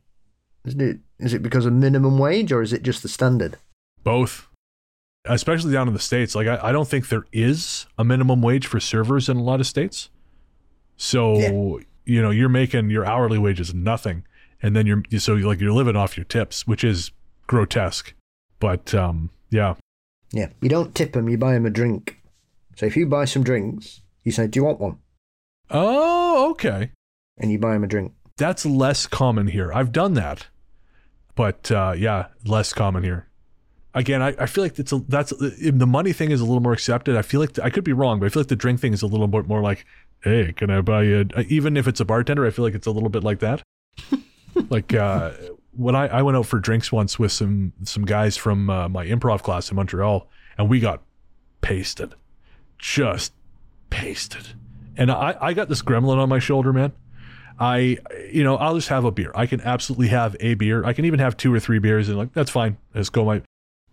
[0.66, 1.00] Isn't it?
[1.20, 3.58] Is it because of minimum wage or is it just the standard?
[4.04, 4.48] Both,
[5.26, 6.36] especially down in the states.
[6.36, 9.60] Like I, I don't think there is a minimum wage for servers in a lot
[9.60, 10.10] of states.
[10.98, 11.84] So Yeah.
[12.06, 14.26] you know you're making your hourly wage is nothing,
[14.62, 17.12] and then you're so like you're living off your tips, which is
[17.48, 18.14] grotesque.
[18.60, 19.74] But um, yeah,
[20.32, 21.28] Yeah, you don't tip them.
[21.30, 22.20] You buy them a drink.
[22.76, 24.98] So if you buy some drinks, you say, "Do you want one?"
[25.70, 26.92] oh okay,
[27.38, 28.14] and you buy him a drink.
[28.38, 29.72] that's less common here.
[29.74, 30.48] I've done that,
[31.36, 33.28] but uh, yeah, less common here.
[33.96, 36.74] Again, I, I feel like it's a, that's the money thing is a little more
[36.74, 37.16] accepted.
[37.16, 39.04] I feel like I could be wrong, but I feel like the drink thing is
[39.04, 39.86] a little bit more like,
[40.24, 41.28] hey, can I buy you?
[41.36, 43.62] a-" Even if it's a bartender, I feel like it's a little bit like that.
[44.70, 45.32] like uh,
[45.76, 49.06] when I, I went out for drinks once with some some guys from uh, my
[49.06, 51.04] improv class in Montreal, and we got
[51.62, 52.16] pasted,
[52.80, 53.32] just
[53.94, 54.48] pasted.
[54.98, 56.92] And I, I got this gremlin on my shoulder, man.
[57.60, 58.00] I,
[58.32, 59.32] you know, I'll just have a beer.
[59.36, 60.84] I can absolutely have a beer.
[60.84, 62.78] I can even have two or three beers and like, that's fine.
[62.96, 63.44] Let's go my,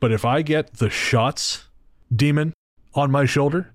[0.01, 1.69] but if I get the shots
[2.15, 2.55] demon
[2.95, 3.73] on my shoulder,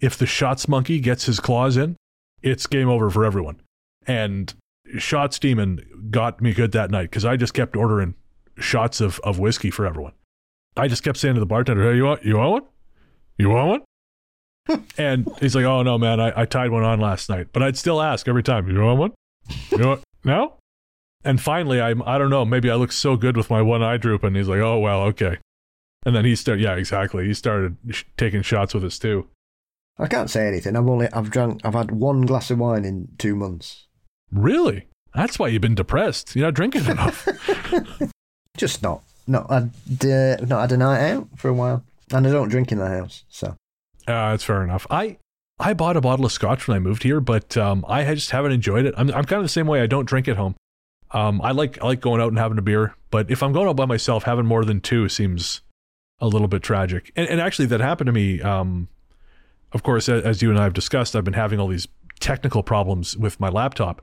[0.00, 1.96] if the shots monkey gets his claws in,
[2.42, 3.60] it's game over for everyone.
[4.06, 4.52] And
[4.98, 8.16] shots demon got me good that night because I just kept ordering
[8.58, 10.12] shots of, of whiskey for everyone.
[10.76, 12.62] I just kept saying to the bartender, Hey, you want, you want one?
[13.38, 13.80] You want one?
[14.98, 17.76] And he's like, "Oh no, man, I, I tied one on last night." But I'd
[17.76, 19.12] still ask every time, "You want one?
[19.70, 20.00] You want?
[20.24, 20.56] No?"
[21.24, 23.96] And finally, I'm I don't know, maybe I look so good with my one eye
[23.96, 24.34] drooping.
[24.34, 25.38] he's like, "Oh well, okay."
[26.06, 27.26] And then he started, yeah, exactly.
[27.26, 29.28] He started sh- taking shots with us too.
[29.98, 30.74] I can't say anything.
[30.76, 33.86] I've only I've drunk I've had one glass of wine in two months.
[34.32, 34.86] Really?
[35.14, 36.34] That's why you've been depressed.
[36.34, 37.28] You're not drinking enough.
[38.56, 39.70] Just not not had
[40.04, 42.88] uh, not had a night out for a while, and I don't drink in the
[42.88, 43.24] house.
[43.28, 43.56] So
[44.10, 44.86] Uh, that's fair enough.
[44.90, 45.18] I
[45.58, 48.52] I bought a bottle of scotch when I moved here, but um, I just haven't
[48.52, 48.94] enjoyed it.
[48.96, 49.80] I'm I'm kind of the same way.
[49.82, 50.56] I don't drink at home.
[51.12, 53.68] Um, I like I like going out and having a beer, but if I'm going
[53.68, 55.60] out by myself, having more than two seems
[56.20, 57.12] a little bit tragic.
[57.16, 58.40] And, and actually, that happened to me.
[58.40, 58.88] Um,
[59.72, 61.88] of course, as you and I have discussed, I've been having all these
[62.18, 64.02] technical problems with my laptop.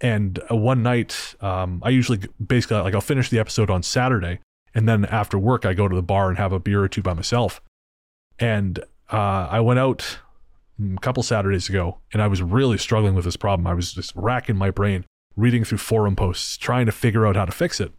[0.00, 4.40] And uh, one night, um, I usually basically like I'll finish the episode on Saturday,
[4.74, 7.02] and then after work, I go to the bar and have a beer or two
[7.02, 7.60] by myself.
[8.38, 8.80] And
[9.10, 10.18] uh, I went out
[10.80, 13.66] mm, a couple Saturdays ago, and I was really struggling with this problem.
[13.66, 15.04] I was just racking my brain,
[15.36, 17.92] reading through forum posts, trying to figure out how to fix it.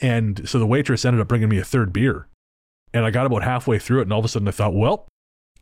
[0.00, 2.28] And so the waitress ended up bringing me a third beer,
[2.92, 5.06] and I got about halfway through it, and all of a sudden I thought, well,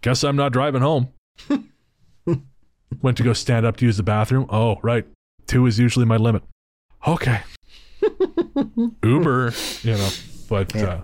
[0.01, 1.09] guess I'm not driving home.
[3.03, 4.47] Went to go stand up to use the bathroom.
[4.49, 5.07] Oh, right,
[5.47, 6.43] two is usually my limit.
[7.07, 7.41] Okay,
[9.03, 9.53] Uber,
[9.83, 10.09] you know,
[10.49, 10.75] but.
[10.75, 10.85] Yeah.
[10.85, 11.01] Uh,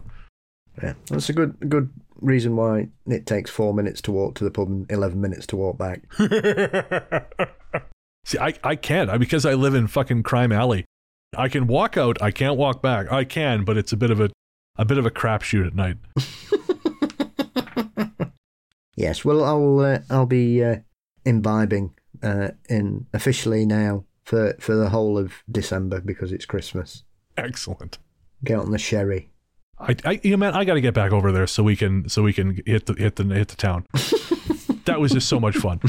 [0.82, 1.90] yeah, that's a good good
[2.20, 5.56] reason why it takes four minutes to walk to the pub and eleven minutes to
[5.56, 6.02] walk back.
[8.24, 10.84] See, I, I can't I, because I live in fucking crime alley.
[11.36, 12.20] I can walk out.
[12.20, 13.10] I can't walk back.
[13.10, 14.30] I can, but it's a bit of a
[14.76, 15.96] a bit of a crapshoot at night.
[18.98, 20.78] Yes, well, I'll uh, I'll be uh,
[21.24, 27.04] imbibing uh, in officially now for for the whole of December because it's Christmas.
[27.36, 27.98] Excellent.
[28.42, 29.30] Get on the sherry.
[29.80, 32.08] I, I you know, man, I got to get back over there so we can
[32.08, 33.86] so we can hit the hit the hit the town.
[34.84, 35.80] that was just so much fun.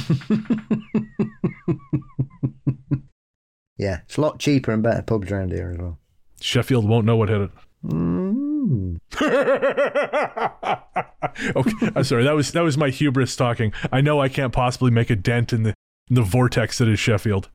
[3.79, 5.97] Yeah, it's a lot cheaper and better pubs around here as well.
[6.41, 7.51] Sheffield won't know what hit it.
[7.85, 8.99] Mm.
[11.55, 12.25] okay, I'm sorry.
[12.25, 13.71] That was that was my hubris talking.
[13.89, 15.73] I know I can't possibly make a dent in the
[16.09, 17.49] The vortex that is Sheffield.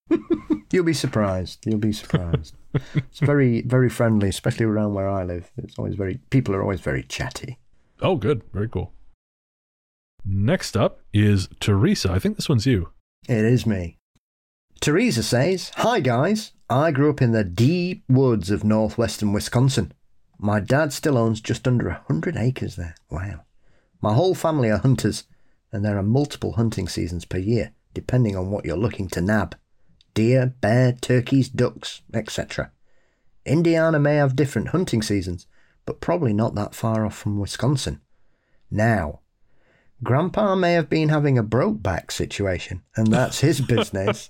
[0.73, 1.67] You'll be surprised.
[1.67, 2.55] You'll be surprised.
[2.95, 5.51] It's very, very friendly, especially around where I live.
[5.57, 7.59] It's always very, people are always very chatty.
[8.01, 8.43] Oh, good.
[8.53, 8.93] Very cool.
[10.25, 12.11] Next up is Teresa.
[12.11, 12.91] I think this one's you.
[13.29, 13.99] It is me.
[14.81, 16.53] Teresa says, Hi guys.
[16.69, 19.93] I grew up in the deep woods of northwestern Wisconsin.
[20.39, 22.95] My dad still owns just under a hundred acres there.
[23.11, 23.43] Wow.
[24.01, 25.25] My whole family are hunters,
[25.73, 29.57] and there are multiple hunting seasons per year, depending on what you're looking to nab
[30.15, 32.71] deer, bear, turkeys, ducks, etc.
[33.45, 35.47] Indiana may have different hunting seasons,
[35.85, 38.01] but probably not that far off from Wisconsin.
[38.71, 39.21] Now,
[40.03, 44.29] Grandpa may have been having a broke back situation, and that's his business.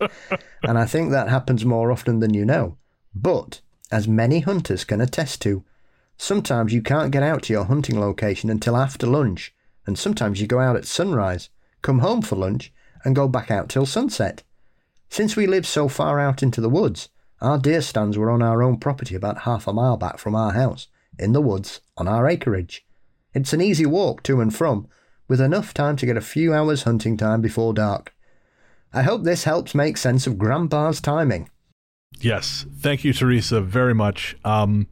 [0.63, 2.77] and I think that happens more often than you know.
[3.15, 3.61] But,
[3.91, 5.65] as many hunters can attest to,
[6.17, 9.55] sometimes you can't get out to your hunting location until after lunch,
[9.87, 11.51] and sometimes you go out at sunrise,
[11.83, 12.73] come home for lunch,
[13.05, 14.43] and go back out till sunset.
[15.15, 17.09] Since we live so far out into the woods,
[17.41, 20.51] our deer stands were on our own property about half a mile back from our
[20.51, 20.89] house,
[21.21, 22.85] in the woods, on our acreage.
[23.33, 24.89] It's an easy walk to and from,
[25.29, 28.13] with enough time to get a few hours hunting time before dark.
[28.93, 31.49] I hope this helps make sense of Grandpa's timing.
[32.19, 32.67] Yes.
[32.77, 34.37] Thank you, Teresa, very much.
[34.45, 34.89] Um,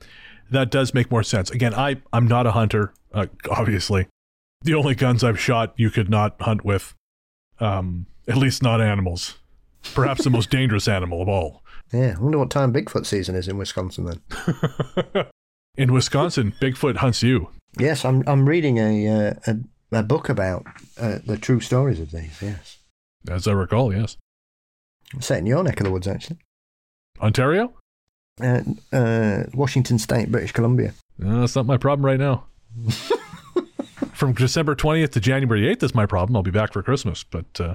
[0.53, 1.51] that does make more sense.
[1.51, 4.07] Again, I, I'm not a hunter, uh, obviously.
[4.61, 6.95] The only guns I've shot you could not hunt with,
[7.59, 9.41] um, at least not animals.
[9.95, 11.63] Perhaps the most dangerous animal of all.
[11.93, 15.27] Yeah, I wonder what time Bigfoot season is in Wisconsin then.
[15.77, 17.49] In Wisconsin, Bigfoot hunts you.
[17.79, 19.57] Yes, I'm I'm reading a uh, a,
[20.01, 20.67] a book about
[21.01, 22.43] uh, the true stories of these.
[22.43, 22.77] Yes,
[23.27, 24.19] As I recall, yes.
[25.21, 26.37] set in your neck of the woods actually.
[27.23, 27.73] Ontario?
[28.43, 28.61] Uh,
[28.93, 30.93] uh, Washington State, British Columbia.
[31.25, 32.45] Uh, that's not my problem right now.
[34.13, 36.37] From December 20th to January 8th is my problem.
[36.37, 37.75] I'll be back for Christmas, but uh,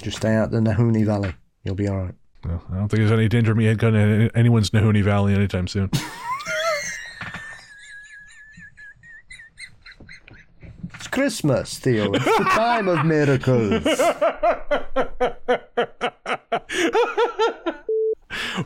[0.00, 1.34] Just stay out the Nahoonee Valley.
[1.64, 2.14] You'll be all right.
[2.48, 5.68] uh, I don't think there's any danger of me going to anyone's Nahooney Valley anytime
[5.68, 5.90] soon.
[10.94, 12.12] It's Christmas, Theo.
[12.12, 13.84] It's the time of miracles.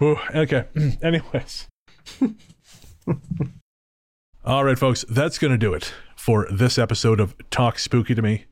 [0.03, 0.67] Ooh, okay.
[1.03, 1.69] Anyways.
[4.45, 8.21] All right, folks, that's going to do it for this episode of Talk Spooky to
[8.23, 8.45] Me.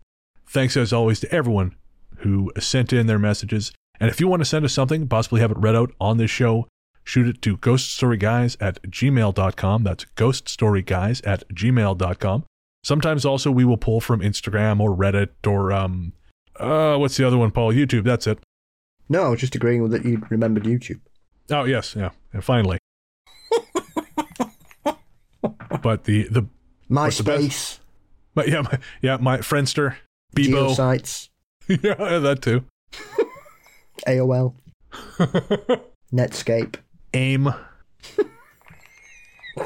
[0.47, 1.75] Thanks, as always, to everyone
[2.25, 3.73] who sent in their messages.
[4.01, 6.31] And if you want to send us something, possibly have it read out on this
[6.31, 6.67] show,
[7.05, 9.85] shoot it to ghoststoryguys at gmail.com.
[9.85, 12.45] That's ghoststoryguys at gmail.com.
[12.83, 16.13] Sometimes also we will pull from Instagram or Reddit or, um,
[16.59, 17.73] uh, what's the other one, Paul?
[17.73, 18.05] YouTube.
[18.05, 18.39] That's it.
[19.09, 21.01] No, I was just agreeing with that you remembered YouTube.
[21.51, 22.79] Oh yes, yeah, and finally.
[25.83, 26.47] but the the
[26.89, 27.43] What's the best?
[27.43, 27.79] MySpace,
[28.35, 29.97] but yeah my, yeah my Friendster,
[30.35, 31.29] Bebo, GeoCities,
[31.69, 32.65] yeah that too.
[34.07, 34.55] AOL,
[36.13, 36.77] Netscape,
[37.15, 37.55] AIM,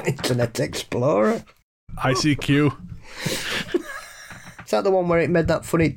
[0.05, 1.43] Internet Explorer.
[1.97, 2.75] ICQ.
[4.63, 5.95] Is that the one where it made that funny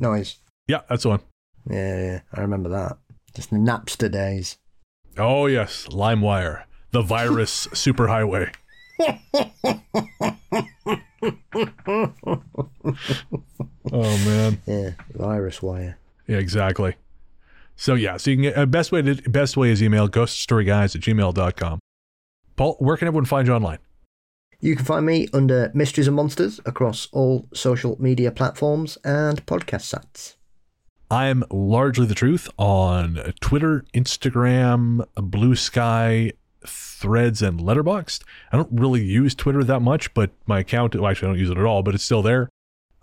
[0.00, 0.36] noise?
[0.68, 1.20] Yeah, that's the one.
[1.68, 2.96] Yeah, yeah, I remember that.
[3.34, 4.56] Just the Napster days.
[5.18, 8.54] Oh yes, LimeWire, the virus superhighway.
[13.92, 14.60] Oh man.
[14.66, 15.98] Yeah, Virus Wire.
[16.26, 16.96] Yeah, exactly.
[17.76, 20.94] So yeah, so you can get uh, best way to best way is email ghoststoryguys
[20.94, 21.80] at gmail.com.
[22.56, 23.78] Paul, where can everyone find you online?
[24.60, 29.82] You can find me under Mysteries and Monsters across all social media platforms and podcast
[29.82, 30.36] sites.
[31.10, 36.32] I'm largely the truth on Twitter, Instagram, Blue Sky,
[36.66, 38.22] Threads, and Letterboxd.
[38.52, 41.50] I don't really use Twitter that much, but my account, well, actually, I don't use
[41.50, 42.48] it at all, but it's still there.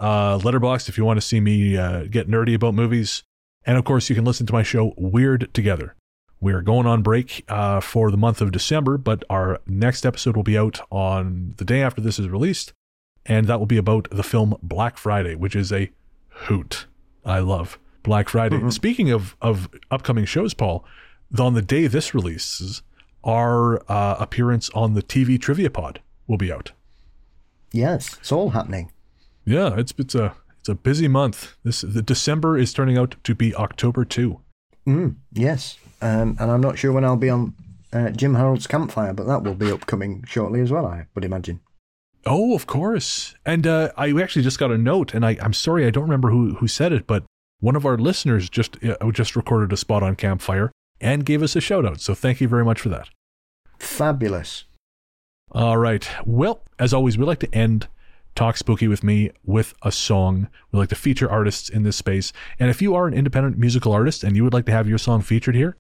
[0.02, 3.24] Uh, Letterboxd, if you want to see me uh, get nerdy about movies.
[3.64, 5.95] And of course, you can listen to my show, Weird Together.
[6.39, 10.36] We are going on break uh, for the month of December, but our next episode
[10.36, 12.74] will be out on the day after this is released.
[13.28, 15.91] And that will be about the film Black Friday, which is a
[16.30, 16.88] hoot.
[17.24, 18.68] I love Black Friday.
[18.72, 20.84] Speaking of, of upcoming shows, Paul,
[21.38, 22.82] on the day this releases,
[23.24, 26.72] our uh, appearance on the TV Trivia Pod will be out.
[27.72, 28.91] Yes, it's all happening.
[29.52, 31.58] Yeah, it's it's a it's a busy month.
[31.66, 34.39] This the December is turning out to be October too.
[34.88, 37.54] Mm, yes, um, and I'm not sure when I'll be on
[37.91, 41.60] uh, Jim Harold's Campfire, but that will be upcoming shortly as well, I would imagine.
[42.26, 43.36] Oh, of course.
[43.45, 46.30] And uh, I actually just got a note, and I, I'm sorry I don't remember
[46.30, 47.26] who who said it, but
[47.60, 50.72] one of our listeners just uh, just recorded a spot on Campfire
[51.02, 51.99] and gave us a shout out.
[51.99, 53.10] So thank you very much for that.
[53.80, 54.64] Fabulous.
[55.52, 56.08] All right.
[56.26, 57.89] Well, as always, we like to end
[58.36, 60.48] talk spooky with me with a song.
[60.72, 62.34] We like to feature artists in this space.
[62.60, 64.98] And if you are an independent musical artist and you would like to have your
[64.98, 65.76] song featured here,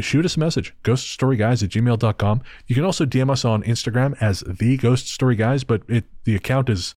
[0.00, 4.40] shoot us a message ghoststoryguys at gmail.com you can also dm us on instagram as
[4.40, 6.94] the ghost story guys but it the account is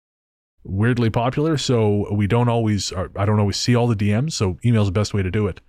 [0.63, 4.81] weirdly popular so we don't always i don't always see all the dms so email
[4.81, 5.61] is the best way to do it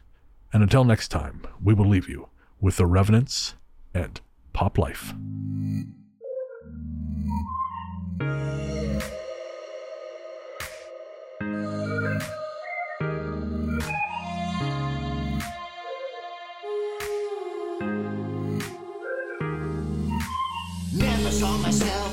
[0.53, 2.29] and until next time, we will leave you
[2.61, 3.55] with the Revenants
[3.93, 4.21] and
[4.53, 5.13] Pop Life.
[21.65, 22.04] Myself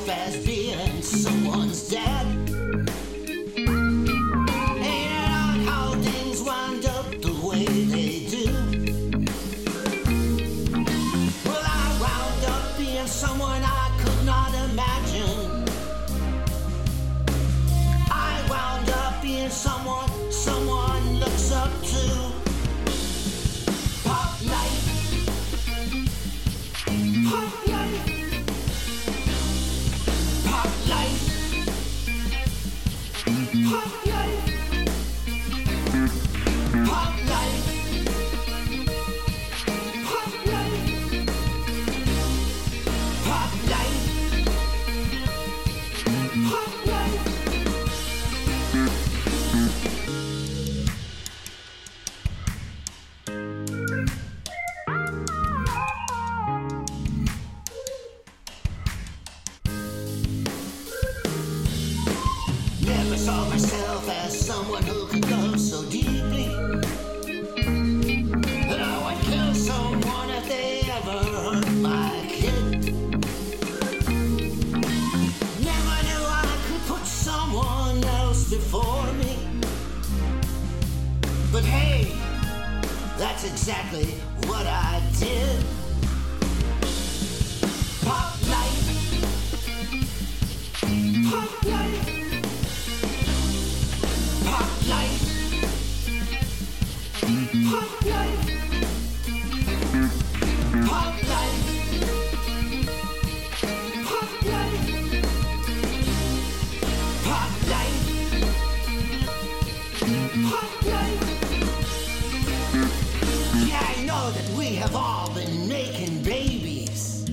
[114.82, 117.24] have all been making babies.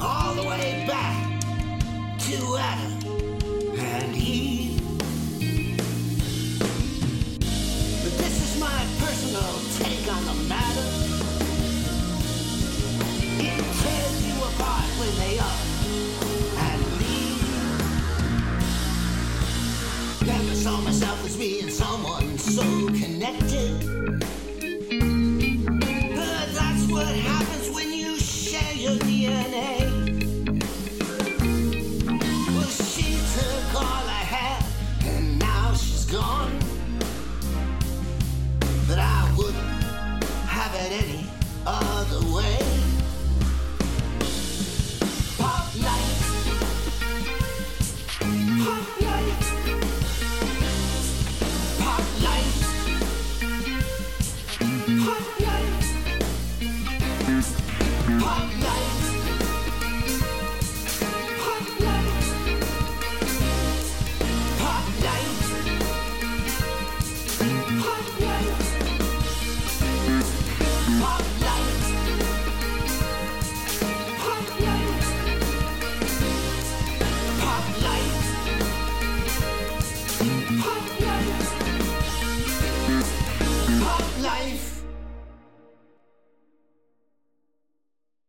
[0.00, 1.42] All the way back
[2.20, 2.92] to Adam
[3.78, 4.80] and Eve.
[8.02, 10.88] But this is my personal take on the matter.
[13.38, 15.60] It tears you apart when they up
[16.66, 17.44] and leave.
[20.26, 22.95] Never saw myself as being someone so.